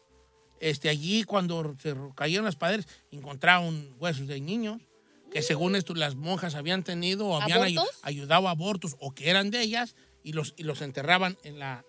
este, 0.61 0.89
allí 0.89 1.25
cuando 1.25 1.77
se 1.83 1.95
cayeron 2.15 2.45
las 2.45 2.57
paredes, 2.57 2.87
encontraron 3.11 3.95
huesos 3.99 4.27
de 4.27 4.41
niños, 4.41 4.81
que 5.31 5.43
según 5.43 5.77
esto 5.77 5.95
las 5.95 6.15
monjas 6.15 6.55
habían 6.55 6.83
tenido 6.83 7.27
o 7.27 7.41
habían 7.41 7.63
¿Abortos? 7.63 7.99
ayudado 8.03 8.49
a 8.49 8.53
abortos 8.53 8.97
o 8.99 9.13
que 9.13 9.29
eran 9.29 9.51
de 9.51 9.61
ellas 9.63 9.95
y 10.23 10.33
los, 10.33 10.55
y 10.57 10.63
los 10.63 10.81
enterraban 10.81 11.37
en 11.43 11.59
la, 11.59 11.85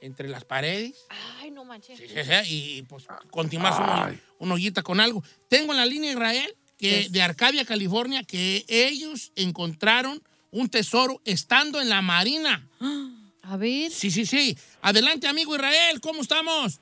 entre 0.00 0.28
las 0.28 0.44
paredes. 0.44 1.06
Ay, 1.40 1.50
no 1.50 1.64
manches. 1.64 1.98
Sí, 1.98 2.06
sí, 2.08 2.14
sí, 2.22 2.76
y 2.78 2.82
pues 2.82 3.06
continuas 3.30 3.78
una, 3.78 4.20
una 4.38 4.54
ollita 4.54 4.82
con 4.82 5.00
algo. 5.00 5.22
Tengo 5.48 5.72
en 5.72 5.78
la 5.78 5.86
línea 5.86 6.12
Israel, 6.12 6.54
que 6.78 7.08
de 7.10 7.22
Arcadia, 7.22 7.64
California, 7.64 8.24
que 8.24 8.64
ellos 8.68 9.32
encontraron 9.36 10.22
un 10.50 10.68
tesoro 10.68 11.20
estando 11.24 11.80
en 11.80 11.88
la 11.88 12.02
marina. 12.02 12.66
A 13.42 13.56
ver. 13.56 13.90
Sí, 13.90 14.10
sí, 14.10 14.26
sí. 14.26 14.56
Adelante, 14.80 15.26
amigo 15.26 15.54
Israel, 15.54 16.00
¿cómo 16.00 16.22
estamos? 16.22 16.80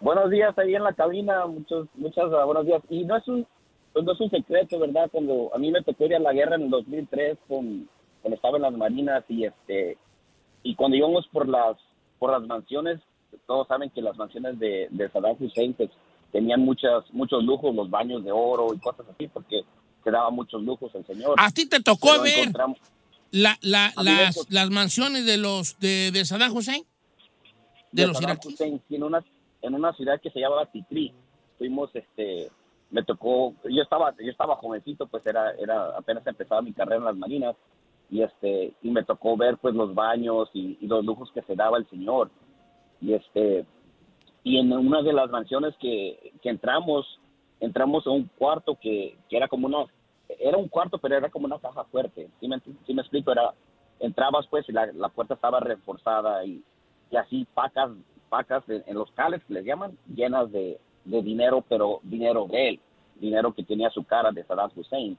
Buenos 0.00 0.30
días 0.30 0.56
ahí 0.58 0.74
en 0.74 0.84
la 0.84 0.92
cabina, 0.92 1.46
muchos, 1.46 1.88
muchas 1.94 2.24
ah, 2.32 2.44
buenos 2.44 2.66
días. 2.66 2.82
Y 2.90 3.04
no 3.04 3.16
es 3.16 3.26
un, 3.28 3.46
pues 3.92 4.04
no 4.04 4.12
es 4.12 4.20
un 4.20 4.30
secreto, 4.30 4.78
¿verdad? 4.78 5.08
Cuando 5.10 5.50
a 5.54 5.58
mí 5.58 5.70
me 5.70 5.82
tocó 5.82 6.04
ir 6.04 6.14
a 6.14 6.18
la 6.18 6.32
guerra 6.32 6.56
en 6.56 6.62
el 6.62 6.70
2003 6.70 7.38
con, 7.48 7.88
cuando 8.20 8.36
estaba 8.36 8.56
en 8.56 8.62
las 8.62 8.72
marinas 8.74 9.24
y 9.28 9.44
este 9.44 9.96
y 10.62 10.74
cuando 10.74 10.96
íbamos 10.96 11.26
por 11.28 11.48
las 11.48 11.76
por 12.18 12.30
las 12.32 12.42
mansiones, 12.46 13.00
todos 13.46 13.66
saben 13.68 13.90
que 13.90 14.02
las 14.02 14.16
mansiones 14.16 14.58
de, 14.58 14.88
de 14.90 15.08
Saddam 15.10 15.36
Hussein 15.38 15.72
pues, 15.74 15.90
tenían 16.32 16.60
muchas 16.60 17.04
muchos 17.12 17.42
lujos, 17.44 17.74
los 17.74 17.88
baños 17.88 18.22
de 18.24 18.32
oro 18.32 18.74
y 18.74 18.78
cosas 18.78 19.06
así, 19.08 19.28
porque 19.28 19.62
se 20.04 20.10
daba 20.10 20.30
muchos 20.30 20.62
lujos 20.62 20.94
el 20.94 21.06
señor. 21.06 21.34
¿A 21.38 21.50
ti 21.50 21.68
te 21.68 21.80
tocó 21.82 22.08
Pero 22.12 22.22
ver 22.22 22.52
la, 23.30 23.56
la- 23.62 23.92
las, 24.02 24.46
las 24.50 24.70
mansiones 24.70 25.24
de 25.26 25.36
los 25.38 25.78
de, 25.78 26.10
de 26.12 26.24
Saddam 26.24 26.54
Hussein? 26.54 26.84
De, 27.92 28.02
de 28.02 28.08
los 28.08 28.20
iraquíes. 28.20 28.54
Hussein, 28.54 28.82
en 28.90 29.02
una 29.02 29.24
en 29.66 29.74
una 29.74 29.92
ciudad 29.94 30.20
que 30.20 30.30
se 30.30 30.40
llamaba 30.40 30.66
Tikrit. 30.66 31.12
Fuimos 31.58 31.90
este 31.94 32.50
me 32.90 33.02
tocó 33.02 33.54
yo 33.64 33.82
estaba 33.82 34.14
yo 34.18 34.30
estaba 34.30 34.56
jovencito, 34.56 35.06
pues 35.06 35.26
era 35.26 35.52
era 35.52 35.96
apenas 35.96 36.26
empezaba 36.26 36.62
mi 36.62 36.72
carrera 36.72 36.98
en 36.98 37.04
las 37.04 37.16
marinas 37.16 37.56
y 38.08 38.22
este 38.22 38.74
y 38.82 38.90
me 38.90 39.04
tocó 39.04 39.36
ver 39.36 39.58
pues 39.58 39.74
los 39.74 39.94
baños 39.94 40.48
y, 40.54 40.78
y 40.80 40.86
los 40.86 41.04
lujos 41.04 41.30
que 41.32 41.42
se 41.42 41.56
daba 41.56 41.78
el 41.78 41.88
señor. 41.88 42.30
Y 43.00 43.14
este 43.14 43.66
y 44.44 44.58
en 44.58 44.72
una 44.72 45.02
de 45.02 45.12
las 45.12 45.28
mansiones 45.30 45.74
que, 45.80 46.32
que 46.40 46.50
entramos 46.50 47.18
entramos 47.58 48.06
a 48.06 48.10
un 48.10 48.30
cuarto 48.38 48.78
que, 48.80 49.16
que 49.28 49.36
era 49.36 49.48
como 49.48 49.66
una 49.66 49.86
era 50.38 50.56
un 50.56 50.68
cuarto 50.68 50.98
pero 50.98 51.16
era 51.16 51.30
como 51.30 51.46
una 51.46 51.58
caja 51.58 51.84
fuerte 51.84 52.28
¿sí 52.38 52.46
me, 52.46 52.60
sí 52.60 52.94
me 52.94 53.02
explico 53.02 53.32
era 53.32 53.54
entrabas 53.98 54.46
pues 54.48 54.68
y 54.68 54.72
la, 54.72 54.86
la 54.92 55.08
puerta 55.08 55.34
estaba 55.34 55.58
reforzada 55.58 56.44
y, 56.44 56.62
y 57.10 57.16
así 57.16 57.46
pacas 57.54 57.90
pacas 58.26 58.62
en, 58.68 58.84
en 58.86 58.94
los 58.94 59.10
cales 59.12 59.42
que 59.46 59.54
les 59.54 59.64
llaman 59.64 59.96
llenas 60.14 60.50
de, 60.52 60.78
de 61.04 61.22
dinero 61.22 61.64
pero 61.68 62.00
dinero 62.02 62.46
de 62.50 62.68
él 62.70 62.80
dinero 63.20 63.52
que 63.54 63.62
tenía 63.62 63.90
su 63.90 64.04
cara 64.04 64.30
de 64.32 64.44
Saddam 64.44 64.70
Hussein 64.76 65.16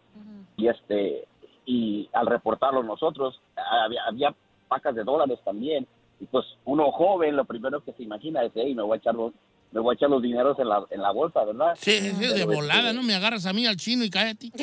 y 0.56 0.68
este 0.68 1.28
y 1.66 2.10
al 2.14 2.28
reportarlo 2.28 2.84
nosotros 2.84 3.42
había, 3.56 4.04
había 4.08 4.36
pacas 4.68 4.96
de 4.96 5.04
dólares 5.04 5.40
también 5.44 5.88
y 6.20 6.26
pues 6.26 6.46
uno 6.66 6.92
joven, 6.92 7.36
lo 7.36 7.46
primero 7.46 7.82
que 7.84 7.94
se 7.94 8.04
imagina 8.04 8.44
es, 8.44 8.52
hey, 8.56 8.74
me 8.74 8.82
voy 8.82 8.96
a 8.96 8.98
echar 8.98 9.14
los, 9.16 9.34
me 9.72 9.80
voy 9.80 9.94
a 9.94 9.96
echar 9.96 10.10
los 10.10 10.22
dineros 10.22 10.58
en 10.60 10.70
la, 10.70 10.84
en 10.90 11.02
la 11.02 11.12
bolsa, 11.12 11.44
¿verdad? 11.44 11.74
Sí, 11.78 11.92
sí, 11.92 12.26
de 12.28 12.46
Pero, 12.46 12.48
volada, 12.48 12.90
este, 12.90 12.94
¿no? 12.94 13.04
Me 13.04 13.14
agarras 13.14 13.46
a 13.46 13.54
mí 13.54 13.66
al 13.66 13.78
chino 13.78 14.04
y 14.04 14.10
cállate. 14.10 14.52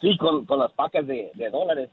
Sí, 0.00 0.16
con, 0.18 0.46
con 0.46 0.58
las 0.58 0.72
pacas 0.72 1.06
de, 1.06 1.30
de 1.34 1.50
dólares, 1.50 1.88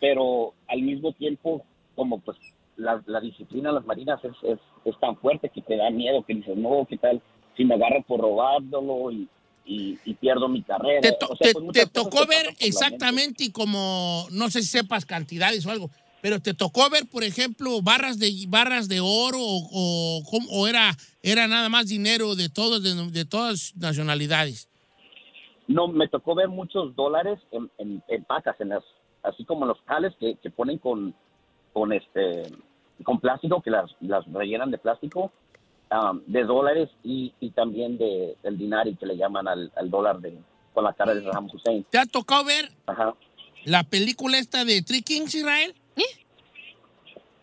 pero 0.00 0.54
al 0.66 0.82
mismo 0.82 1.12
tiempo, 1.12 1.64
como 1.94 2.18
pues 2.18 2.36
la, 2.76 3.02
la 3.06 3.20
disciplina 3.20 3.68
de 3.70 3.76
las 3.76 3.86
marinas 3.86 4.20
es, 4.24 4.32
es, 4.42 4.58
es 4.84 4.98
tan 5.00 5.16
fuerte 5.16 5.48
que 5.48 5.62
te 5.62 5.76
da 5.76 5.90
miedo, 5.90 6.24
que 6.24 6.34
dices, 6.34 6.56
no, 6.56 6.86
¿qué 6.88 6.96
tal 6.98 7.20
si 7.56 7.64
me 7.64 7.74
agarran 7.74 8.02
por 8.02 8.20
robándolo 8.20 9.10
y, 9.12 9.28
y, 9.64 9.98
y 10.04 10.14
pierdo 10.14 10.48
mi 10.48 10.62
carrera? 10.62 11.00
Te, 11.00 11.12
to- 11.12 11.26
O 11.30 11.36
sea, 11.36 11.46
te- 11.46 11.52
pues, 11.52 11.72
te 11.72 11.86
tocó 11.86 12.26
ver 12.26 12.46
exactamente 12.58 13.44
y 13.44 13.52
como, 13.52 14.26
no 14.32 14.50
sé 14.50 14.62
si 14.62 14.68
sepas 14.68 15.04
cantidades 15.06 15.64
o 15.66 15.70
algo, 15.70 15.90
pero 16.20 16.40
te 16.40 16.54
tocó 16.54 16.88
ver, 16.90 17.04
por 17.08 17.22
ejemplo, 17.22 17.80
barras 17.82 18.18
de 18.18 18.32
barras 18.48 18.88
de 18.88 19.00
oro 19.00 19.38
o, 19.40 19.68
o, 19.72 20.22
o 20.50 20.66
era, 20.66 20.90
era 21.22 21.46
nada 21.46 21.68
más 21.68 21.88
dinero 21.88 22.34
de 22.34 22.48
todos, 22.48 22.82
de, 22.82 22.94
de 23.10 23.24
todas 23.24 23.72
nacionalidades. 23.76 24.68
No, 25.66 25.88
me 25.88 26.08
tocó 26.08 26.34
ver 26.34 26.48
muchos 26.48 26.94
dólares 26.94 27.38
en, 27.50 27.70
en, 27.78 28.02
en 28.08 28.24
pacas, 28.24 28.60
en 28.60 28.70
las, 28.70 28.82
así 29.22 29.44
como 29.44 29.64
los 29.64 29.80
cales 29.82 30.12
que, 30.20 30.36
que 30.42 30.50
ponen 30.50 30.78
con, 30.78 31.14
con 31.74 31.92
este 31.92 32.44
con 33.02 33.20
plástico, 33.20 33.60
que 33.60 33.70
las, 33.70 33.90
las 34.00 34.24
rellenan 34.32 34.70
de 34.70 34.78
plástico, 34.78 35.30
um, 35.90 36.20
de 36.26 36.44
dólares 36.44 36.88
y, 37.02 37.34
y 37.40 37.50
también 37.50 37.98
de, 37.98 38.36
del 38.42 38.56
dinari 38.56 38.94
que 38.94 39.04
le 39.04 39.16
llaman 39.16 39.46
al, 39.48 39.70
al 39.76 39.90
dólar 39.90 40.20
de, 40.20 40.38
con 40.72 40.84
la 40.84 40.94
cara 40.94 41.14
de 41.14 41.22
Saddam 41.22 41.48
Hussein. 41.52 41.84
¿Te 41.90 41.98
ha 41.98 42.06
tocado 42.06 42.44
ver 42.44 42.70
Ajá. 42.86 43.14
la 43.64 43.82
película 43.82 44.38
esta 44.38 44.64
de 44.64 44.80
Three 44.80 45.02
Kings, 45.02 45.34
Israel? 45.34 45.74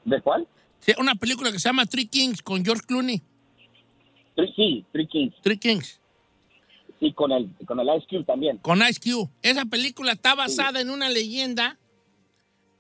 ¿De 0.06 0.20
cuál? 0.22 0.48
Sí, 0.80 0.94
una 0.98 1.14
película 1.14 1.52
que 1.52 1.60
se 1.60 1.70
llama 1.70 1.86
Three 1.86 2.08
Kings 2.08 2.42
con 2.42 2.66
George 2.66 2.84
Clooney. 2.88 3.22
Three, 4.36 4.54
sí, 4.56 4.86
Three 4.94 5.08
Kings. 5.08 5.36
Three 5.44 5.60
Kings. 5.60 6.00
Sí, 7.00 7.14
con 7.14 7.32
el, 7.32 7.52
con 7.68 7.80
el 7.80 7.88
Ice 7.98 8.08
Cube 8.10 8.24
también. 8.24 8.58
Con 8.60 8.80
Ice 8.80 9.00
Cube. 9.00 9.30
Esa 9.44 9.66
película 9.66 10.14
está 10.14 10.34
basada 10.34 10.82
en 10.82 10.90
una 10.90 11.10
leyenda 11.10 11.78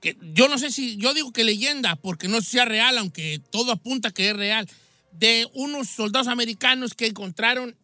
que 0.02 0.18
yo 0.34 0.50
no 0.50 0.58
sé 0.58 0.72
si, 0.72 0.98
yo 0.98 1.14
digo 1.14 1.32
que 1.32 1.44
leyenda, 1.46 1.96
porque 1.96 2.28
no 2.28 2.42
sea 2.42 2.66
real, 2.66 2.98
aunque 2.98 3.40
todo 3.52 3.72
apunta 3.72 4.12
que 4.12 4.30
es 4.32 4.36
real, 4.36 4.68
de 5.14 5.48
unos 5.54 5.88
soldados 5.90 6.28
americanos 6.28 6.94
que 6.94 7.06
encontraron, 7.08 7.76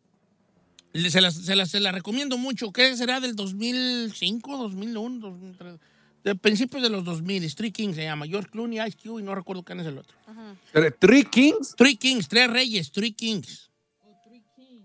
se 0.93 1.21
las, 1.21 1.36
se 1.36 1.56
las- 1.56 1.69
se 1.69 1.80
las 1.80 1.93
recomiendo 1.93 2.38
mucho, 2.38 2.71
que 2.71 2.95
será 2.97 3.19
del 3.19 3.36
2005, 3.36 4.58
2001, 4.58 5.19
2003, 5.19 5.75
de 6.23 6.36
principios 6.36 6.82
de 6.82 6.89
los 6.89 7.03
2000, 7.06 7.53
Three 7.56 7.71
Kings 7.71 7.95
se 7.95 8.03
llama, 8.03 8.25
George 8.25 8.49
Clooney, 8.49 8.80
Ice 8.88 8.97
Cube 9.01 9.21
y 9.21 9.23
no 9.23 9.36
recuerdo 9.36 9.63
quién 9.63 9.80
es 9.80 9.86
el 9.86 9.99
otro. 9.99 10.17
¿Three 10.99 11.23
Kings? 11.23 11.75
Three 11.77 11.95
Kings, 11.95 12.27
tres 12.27 12.49
reyes, 12.49 12.91
Three 12.91 13.12
Kings. 13.13 13.69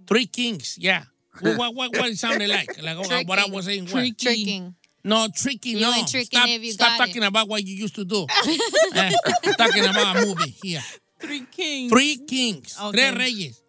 Three 0.07 0.27
Kings, 0.27 0.77
yeah. 0.77 1.07
What, 1.41 1.75
what, 1.75 1.97
what, 1.97 2.15
sounded 2.17 2.49
like? 2.49 2.77
Like 2.83 2.99
what, 3.27 3.39
I 3.39 3.51
was 3.51 3.65
saying. 3.65 3.85
what? 3.87 4.19
Tricking. 4.19 4.75
No, 5.05 5.29
tricky, 5.31 5.71
You 5.73 5.81
no. 5.81 5.93
ain't 5.95 6.09
tricking 6.09 6.39
stop 6.39 6.49
if 6.49 6.63
you 6.63 6.73
stop 6.73 6.97
got 6.99 7.07
talking 7.07 7.25
about 7.25 7.49
what 7.49 7.63
you 7.65 7.75
used 7.75 7.95
to 7.97 8.05
do. 8.05 8.25
Eh, 8.95 9.11
talking 9.59 9.85
about 9.85 10.17
a 10.17 10.27
movie 10.27 10.55
here. 10.63 10.83
Three 11.19 11.47
Kings. 11.51 11.91
Three 11.91 12.19
Kings, 12.27 12.77
Ok. 12.79 12.93
tres 12.93 13.15
reyes. 13.15 13.63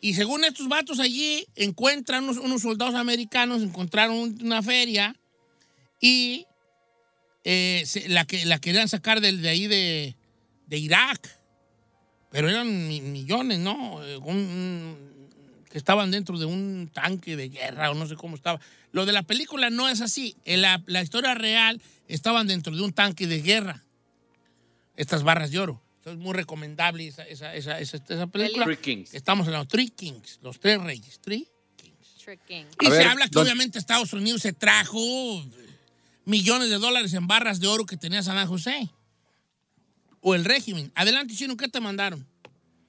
Y 0.00 0.14
según 0.14 0.44
estos 0.44 0.66
vatos 0.68 0.98
allí, 0.98 1.44
encuentran 1.56 2.24
unos, 2.24 2.38
unos 2.38 2.62
soldados 2.62 2.94
americanos, 2.94 3.62
encontraron 3.62 4.16
un- 4.16 4.38
una 4.42 4.62
feria 4.62 5.14
y 6.00 6.46
eh, 7.44 7.82
se- 7.86 8.08
la, 8.08 8.24
que, 8.24 8.44
la 8.46 8.58
querían 8.58 8.88
sacar 8.88 9.20
del- 9.20 9.42
de, 9.42 9.48
ahí 9.48 9.66
de, 9.66 10.16
de 10.66 10.78
Irak. 10.78 11.36
Pero 12.30 12.48
eran 12.48 12.88
mi- 12.88 13.00
millones, 13.00 13.58
¿no? 13.58 14.02
Eh, 14.04 14.16
un- 14.16 15.19
que 15.70 15.78
estaban 15.78 16.10
dentro 16.10 16.38
de 16.38 16.44
un 16.44 16.90
tanque 16.92 17.36
de 17.36 17.48
guerra 17.48 17.90
o 17.90 17.94
no 17.94 18.06
sé 18.06 18.16
cómo 18.16 18.36
estaba. 18.36 18.60
Lo 18.92 19.06
de 19.06 19.12
la 19.12 19.22
película 19.22 19.70
no 19.70 19.88
es 19.88 20.00
así. 20.02 20.36
En 20.44 20.60
la, 20.62 20.82
la 20.86 21.00
historia 21.00 21.34
real 21.34 21.80
estaban 22.08 22.46
dentro 22.46 22.74
de 22.76 22.82
un 22.82 22.92
tanque 22.92 23.26
de 23.26 23.40
guerra. 23.40 23.84
Estas 24.96 25.22
barras 25.22 25.50
de 25.50 25.60
oro. 25.60 25.80
Entonces, 25.98 26.22
muy 26.22 26.34
recomendable 26.34 27.06
esa, 27.06 27.22
esa, 27.24 27.54
esa, 27.54 27.78
esa, 27.78 27.98
esa 27.98 28.26
película. 28.26 28.64
Three 28.64 28.76
Kings. 28.78 29.14
Estamos 29.14 29.46
hablando 29.46 29.64
de 29.64 29.70
Three 29.70 29.88
Kings, 29.90 30.40
los 30.42 30.58
tres 30.58 30.82
reyes. 30.82 31.20
Three 31.20 31.46
Tricking. 32.22 32.66
y 32.80 32.86
A 32.86 32.90
se 32.90 32.96
ver, 32.98 33.06
habla 33.08 33.24
que 33.26 33.30
don- 33.30 33.44
obviamente 33.44 33.78
Estados 33.78 34.12
Unidos 34.12 34.42
se 34.42 34.52
trajo 34.52 34.98
millones 36.24 36.68
de 36.68 36.76
dólares 36.76 37.12
en 37.14 37.26
barras 37.26 37.60
de 37.60 37.66
oro 37.66 37.86
que 37.86 37.96
tenía 37.96 38.22
Saddam 38.22 38.46
José. 38.48 38.90
O 40.20 40.34
el 40.34 40.44
régimen. 40.44 40.92
Adelante, 40.94 41.34
Chino, 41.34 41.56
¿qué 41.56 41.68
te 41.68 41.80
mandaron? 41.80 42.26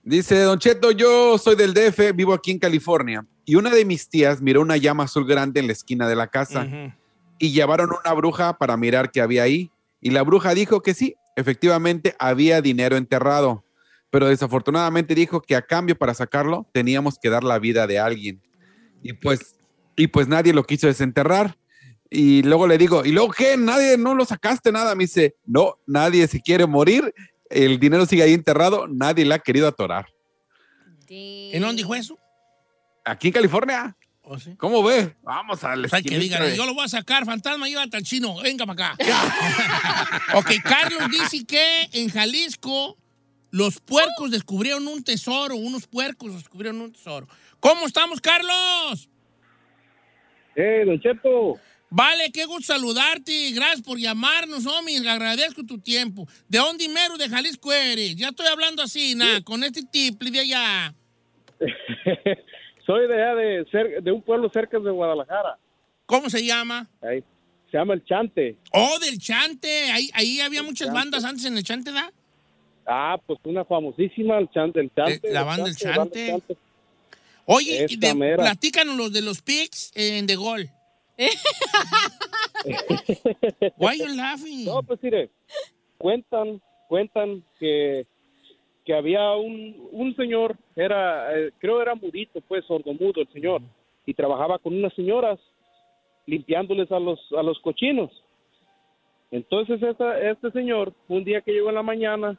Dice 0.04 0.40
Don 0.40 0.58
Cheto, 0.58 0.92
yo 0.92 1.38
soy 1.38 1.56
del 1.56 1.74
DF, 1.74 2.16
vivo 2.16 2.34
aquí 2.34 2.52
en 2.52 2.60
California. 2.60 3.26
Y 3.46 3.56
una 3.56 3.70
de 3.70 3.86
mis 3.86 4.10
tías 4.10 4.42
miró 4.42 4.62
una 4.62 4.78
llama 4.78 5.04
azul 5.04 5.28
grande 5.28 5.60
en 5.60 5.68
la 5.68 5.74
esquina 5.74 6.08
de 6.08 6.16
la 6.16 6.28
casa 6.28 6.68
y 7.38 7.52
llevaron 7.52 7.90
una 7.92 8.14
bruja 8.14 8.58
para 8.58 8.78
mirar 8.78 9.12
qué 9.12 9.22
había 9.22 9.44
ahí. 9.44 9.72
Y 10.00 10.10
la 10.10 10.24
bruja 10.24 10.56
dijo 10.56 10.82
que 10.82 10.96
sí, 10.96 11.16
efectivamente 11.36 12.16
había 12.18 12.62
dinero 12.62 12.98
enterrado. 12.98 13.64
Pero 14.10 14.28
desafortunadamente 14.28 15.14
dijo 15.14 15.42
que 15.42 15.56
a 15.56 15.62
cambio 15.62 15.96
para 15.96 16.14
sacarlo 16.14 16.68
teníamos 16.74 17.20
que 17.20 17.30
dar 17.30 17.44
la 17.44 17.60
vida 17.60 17.86
de 17.86 18.00
alguien. 18.00 18.42
Y 19.04 19.14
pues, 19.14 19.56
y 19.96 20.08
pues 20.08 20.28
nadie 20.28 20.54
lo 20.54 20.64
quiso 20.64 20.88
desenterrar. 20.88 21.58
Y 22.10 22.44
luego 22.44 22.68
le 22.68 22.78
digo, 22.78 23.06
¿y 23.06 23.12
luego 23.12 23.32
qué? 23.32 23.56
Nadie, 23.56 23.98
no 23.98 24.16
lo 24.16 24.26
sacaste 24.26 24.72
nada. 24.72 24.96
Me 24.96 25.06
dice, 25.06 25.36
no, 25.46 25.76
nadie 25.88 26.28
se 26.28 26.42
quiere 26.42 26.66
morir. 26.66 27.14
El 27.52 27.80
dinero 27.80 28.06
sigue 28.06 28.24
ahí 28.24 28.34
enterrado. 28.34 28.88
Nadie 28.88 29.26
le 29.26 29.36
ha 29.36 29.40
querido 29.40 29.68
atorar. 29.68 30.08
¿En 31.10 31.62
dónde 31.62 31.78
dijo 31.78 31.94
eso? 31.94 32.18
Aquí 33.04 33.28
en 33.28 33.34
California. 33.34 33.96
¿O 34.22 34.38
sí? 34.40 34.56
¿Cómo 34.58 34.84
ve? 34.84 35.16
Vamos 35.24 35.64
a 35.64 35.76
la 35.76 35.82
Pues 35.82 35.94
hay 35.94 36.04
que 36.04 36.18
digan, 36.18 36.54
yo 36.54 36.66
lo 36.66 36.74
voy 36.74 36.86
a 36.86 36.88
sacar, 36.88 37.26
fantasma, 37.26 37.68
llévate 37.68 37.98
al 37.98 38.04
chino, 38.04 38.36
venga 38.42 38.66
para 38.66 38.92
acá. 38.92 38.98
ok, 40.36 40.52
Carlos 40.64 41.10
dice 41.10 41.44
que 41.46 41.90
en 41.94 42.10
Jalisco 42.10 42.98
los 43.50 43.82
puercos 43.82 44.32
descubrieron 44.32 44.88
un 44.88 45.04
tesoro, 45.04 45.56
unos 45.56 45.88
puercos 45.88 46.36
descubrieron 46.36 46.80
un 46.82 46.94
tesoro. 46.94 47.28
¿Cómo 47.60 47.88
estamos, 47.88 48.22
Carlos? 48.22 49.10
Eh, 50.56 50.84
Don 50.86 51.00
Cheto. 51.02 51.60
Vale, 51.93 52.32
qué 52.32 52.45
gusto 52.45 52.73
saludarte. 52.73 53.51
Gracias 53.51 53.82
por 53.82 53.97
llamarnos, 53.99 54.65
homie. 54.65 54.97
Agradezco 55.10 55.63
tu 55.65 55.77
tiempo. 55.77 56.25
¿De 56.47 56.58
dónde 56.58 56.88
mero 56.88 57.17
de 57.17 57.27
Jalisco 57.27 57.71
eres? 57.73 58.15
Ya 58.15 58.30
estoy 58.30 58.47
hablando 58.47 58.82
así, 58.82 59.13
nada, 59.13 59.41
con 59.41 59.62
este 59.63 59.84
tiple 59.84 60.32
de 60.32 60.39
allá. 60.39 60.95
Soy 62.86 63.08
de 63.08 63.13
allá 63.13 63.36
de, 63.36 63.65
cer- 63.67 64.01
de 64.01 64.12
un 64.12 64.21
pueblo 64.21 64.49
cerca 64.54 64.80
de 64.80 64.89
Guadalajara. 64.89 65.58
¿Cómo 66.06 66.30
se 66.30 66.43
llama? 66.45 66.89
Ahí. 67.01 67.23
Se 67.69 67.77
llama 67.77 67.93
El 67.93 68.04
Chante. 68.06 68.56
Oh, 68.71 68.97
del 68.99 69.17
Chante. 69.19 69.91
Ahí, 69.91 70.10
ahí 70.13 70.39
había 70.41 70.63
muchas 70.63 70.88
Chante. 70.88 70.99
bandas 70.99 71.23
antes 71.23 71.45
en 71.45 71.58
el 71.58 71.63
Chante, 71.63 71.91
¿da? 71.91 72.12
Ah, 72.86 73.17
pues 73.25 73.39
una 73.43 73.63
famosísima, 73.65 74.38
El 74.39 74.49
Chante. 74.49 74.80
El 74.80 74.91
Chante 74.95 75.32
la 75.32 75.43
banda 75.43 75.69
El 75.69 75.75
banda 75.95 76.15
Chante. 76.15 76.43
Oye, 77.45 77.86
de- 77.88 78.36
platícanos 78.38 78.95
los 78.95 79.12
de 79.13 79.21
los 79.21 79.41
Pigs 79.41 79.91
en 79.95 80.25
The 80.25 80.36
Gol. 80.36 80.69
Why 83.77 83.97
you 83.97 84.15
laughing? 84.15 84.65
No, 84.65 84.84
pues 84.84 85.01
mire, 85.03 85.29
cuentan, 85.97 86.62
cuentan 86.88 87.43
que, 87.60 88.05
que 88.86 88.93
había 88.93 89.31
un, 89.34 89.89
un 89.91 90.15
señor, 90.15 90.57
era, 90.75 91.38
eh, 91.38 91.51
creo 91.60 91.81
era 91.81 91.95
mudito, 91.95 92.41
pues 92.41 92.65
sordomudo 92.65 93.21
el 93.21 93.31
señor, 93.31 93.62
y 94.05 94.13
trabajaba 94.13 94.60
con 94.60 94.75
unas 94.75 94.93
señoras 94.93 95.39
limpiándoles 96.25 96.91
a 96.91 96.99
los, 96.99 97.19
a 97.38 97.43
los 97.43 97.60
cochinos. 97.60 98.12
Entonces 99.31 99.81
este 99.81 100.51
señor, 100.51 100.93
un 101.07 101.23
día 101.23 101.41
que 101.41 101.53
llegó 101.53 101.69
en 101.69 101.75
la 101.75 101.84
mañana, 101.84 102.38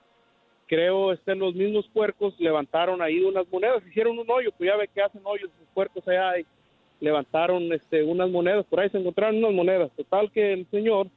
creo 0.67 1.13
este, 1.13 1.35
los 1.35 1.55
mismos 1.55 1.89
puercos 1.89 2.35
levantaron 2.39 3.01
ahí 3.03 3.21
unas 3.21 3.47
monedas, 3.51 3.83
hicieron 3.87 4.19
un 4.19 4.31
hoyo, 4.31 4.51
pues 4.53 4.69
ya 4.69 4.77
ve 4.77 4.89
que 4.89 5.03
hacen 5.03 5.23
hoyos 5.25 5.51
los 5.59 5.69
puercos 5.75 6.07
allá 6.07 6.39
y 6.39 6.47
levantaron 7.03 7.71
este, 7.73 8.03
unas 8.05 8.31
monedas, 8.31 8.65
por 8.67 8.79
ahí 8.81 8.89
se 8.89 8.97
encontraron 8.99 9.37
unas 9.39 9.53
monedas. 9.53 9.91
Total 9.97 10.31
que 10.31 10.53
el 10.53 10.67
señor 10.71 11.09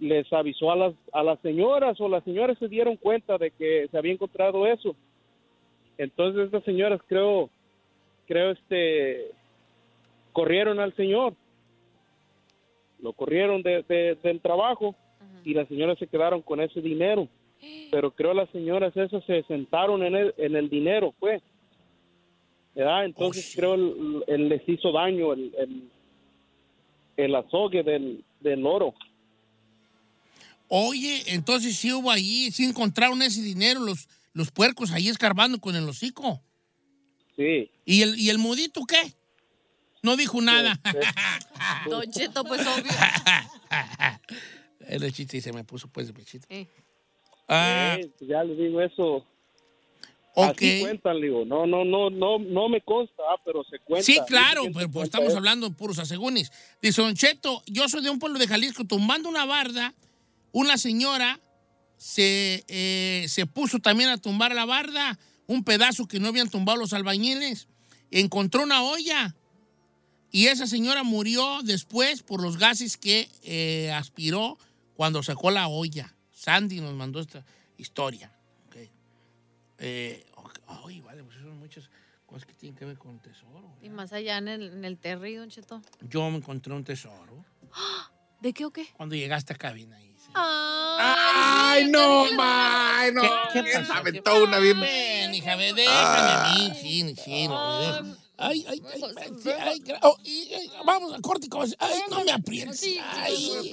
les 0.00 0.30
avisó 0.32 0.72
a 0.72 0.76
las, 0.76 0.94
a 1.12 1.22
las 1.22 1.38
señoras 1.40 2.00
o 2.00 2.08
las 2.08 2.24
señoras 2.24 2.58
se 2.58 2.68
dieron 2.68 2.96
cuenta 2.96 3.36
de 3.38 3.50
que 3.52 3.86
se 3.90 3.98
había 3.98 4.12
encontrado 4.14 4.66
eso. 4.66 4.96
Entonces 5.98 6.46
estas 6.46 6.64
señoras 6.64 7.00
creo, 7.06 7.50
creo 8.26 8.50
este, 8.52 9.26
corrieron 10.32 10.80
al 10.80 10.94
señor, 10.96 11.34
lo 13.00 13.12
corrieron 13.12 13.62
de, 13.62 13.82
de- 13.86 14.16
del 14.22 14.40
trabajo 14.40 14.94
y 15.44 15.52
las 15.52 15.68
señoras 15.68 15.98
se 15.98 16.06
quedaron 16.06 16.40
con 16.40 16.60
ese 16.60 16.80
dinero. 16.80 17.28
Pero 17.90 18.10
creo 18.10 18.32
las 18.32 18.48
señoras 18.50 18.96
esas 18.96 19.22
se 19.26 19.42
sentaron 19.44 20.02
en 20.02 20.14
el, 20.16 20.34
en 20.38 20.56
el 20.56 20.70
dinero, 20.70 21.12
pues. 21.20 21.42
¿Verdad? 22.74 23.04
Entonces 23.04 23.52
creo 23.54 23.74
el, 23.74 24.24
el- 24.26 24.48
les 24.48 24.68
hizo 24.68 24.92
daño 24.92 25.32
el, 25.32 25.54
el, 25.58 25.90
el 27.16 27.34
azogue 27.34 27.82
del, 27.82 28.24
del 28.40 28.66
oro. 28.66 28.94
Oye, 30.68 31.22
entonces 31.26 31.76
sí 31.76 31.92
hubo 31.92 32.10
ahí, 32.10 32.50
sí 32.50 32.64
encontraron 32.64 33.20
ese 33.22 33.42
dinero 33.42 33.80
los, 33.80 34.08
los 34.32 34.50
puercos 34.50 34.90
ahí 34.92 35.08
escarbando 35.08 35.60
con 35.60 35.76
el 35.76 35.88
hocico. 35.88 36.40
Sí. 37.36 37.70
¿Y 37.84 38.02
el, 38.02 38.18
¿Y 38.18 38.30
el 38.30 38.38
mudito 38.38 38.84
qué? 38.86 39.12
No 40.02 40.16
dijo 40.16 40.40
nada. 40.40 40.80
Don 41.90 42.10
Cheto, 42.10 42.44
pues 42.44 42.60
obvio. 42.66 42.92
El 44.86 45.10
chiste 45.14 45.38
y 45.38 45.40
se 45.40 45.50
me 45.52 45.64
puso 45.64 45.88
pues 45.88 46.06
de 46.08 46.12
pechito. 46.12 46.46
Eh. 46.50 46.66
Ah, 47.48 47.96
Eh, 47.98 48.10
ya 48.20 48.44
le 48.44 48.54
digo 48.54 48.80
eso. 48.82 49.24
Ok. 50.34 50.50
Así 50.50 50.80
cuentan, 50.80 51.20
digo. 51.20 51.44
No, 51.44 51.66
no, 51.66 51.84
no, 51.84 52.10
no, 52.10 52.38
no 52.38 52.68
me 52.68 52.80
consta, 52.80 53.22
ah, 53.30 53.40
pero 53.44 53.64
se 53.64 53.78
cuenta. 53.80 54.04
Sí, 54.04 54.18
claro, 54.26 54.62
pero 54.64 54.72
pues, 54.72 54.86
cuenta 54.86 55.18
estamos 55.18 55.34
hablando 55.34 55.70
puros 55.70 55.98
asegúnes. 55.98 56.52
Dice 56.80 57.02
Don 57.02 57.14
Cheto, 57.14 57.62
yo 57.66 57.88
soy 57.88 58.02
de 58.02 58.10
un 58.10 58.18
pueblo 58.18 58.38
de 58.38 58.46
Jalisco, 58.46 58.84
tumbando 58.84 59.28
una 59.28 59.44
barda, 59.44 59.94
una 60.52 60.78
señora 60.78 61.40
se, 61.96 62.64
eh, 62.68 63.26
se 63.28 63.46
puso 63.46 63.78
también 63.78 64.10
a 64.10 64.18
tumbar 64.18 64.54
la 64.54 64.64
barda, 64.64 65.18
un 65.46 65.64
pedazo 65.64 66.06
que 66.06 66.20
no 66.20 66.28
habían 66.28 66.50
tumbado 66.50 66.78
los 66.78 66.92
albañiles, 66.92 67.68
encontró 68.10 68.62
una 68.62 68.82
olla 68.82 69.34
y 70.34 70.48
esa 70.48 70.66
señora 70.66 71.04
murió 71.04 71.60
después 71.62 72.24
por 72.24 72.42
los 72.42 72.58
gases 72.58 72.96
que 72.96 73.28
eh, 73.44 73.92
aspiró 73.92 74.58
cuando 74.96 75.22
sacó 75.22 75.52
la 75.52 75.68
olla. 75.68 76.12
Sandy 76.32 76.80
nos 76.80 76.92
mandó 76.94 77.20
esta 77.20 77.44
historia. 77.78 78.33
Eh, 79.86 80.24
ay, 80.66 81.00
vale, 81.02 81.22
pues 81.24 81.36
son 81.36 81.58
muchas 81.58 81.90
cosas 82.24 82.46
que 82.46 82.54
tienen 82.54 82.74
que 82.76 82.86
ver 82.86 82.96
con 82.96 83.18
tesoro. 83.20 83.76
Y 83.82 83.90
más 83.90 84.12
allá 84.14 84.38
en 84.38 84.48
el, 84.48 84.62
en 84.72 84.84
el 84.84 84.96
Terry, 84.98 85.34
Don 85.34 85.50
Cheto. 85.50 85.82
Yo 86.00 86.30
me 86.30 86.38
encontré 86.38 86.72
un 86.72 86.84
tesoro 86.84 87.44
¿De 88.40 88.54
qué 88.54 88.64
o 88.64 88.70
qué? 88.70 88.86
cuando 88.96 89.14
llegaste 89.14 89.52
a 89.52 89.56
cabina. 89.56 89.96
ahí. 89.96 90.14
Ay, 90.36 91.84
no, 91.90 92.32
ma, 92.32 93.10
no. 93.12 93.22
¿Qué, 93.52 93.62
Se 93.62 93.78
pasó? 93.80 93.92
aventó 93.94 94.42
una 94.44 94.58
bien. 94.58 94.80
Ven, 94.80 95.34
hija, 95.34 95.54
ve, 95.56 95.72
déjame 95.74 96.30
a 96.32 96.54
mí. 96.54 96.72
Sí, 96.80 97.14
sí, 97.22 97.46
no, 97.46 97.78
me 97.78 97.86
deja. 97.86 98.16
Ay, 98.36 98.64
ay, 98.68 98.82
ay, 98.92 99.02
ay, 99.16 99.32
sí, 99.40 99.50
ay, 99.50 99.84
oh, 100.02 100.16
y- 100.24 100.52
ay, 100.54 100.70
vamos 100.84 101.12
a 101.14 101.20
corte. 101.20 101.46
Ay, 101.78 102.00
no 102.10 102.24
me 102.24 102.32
aprietes. 102.32 102.82
Ay, 102.82 103.50
ay. 103.52 103.72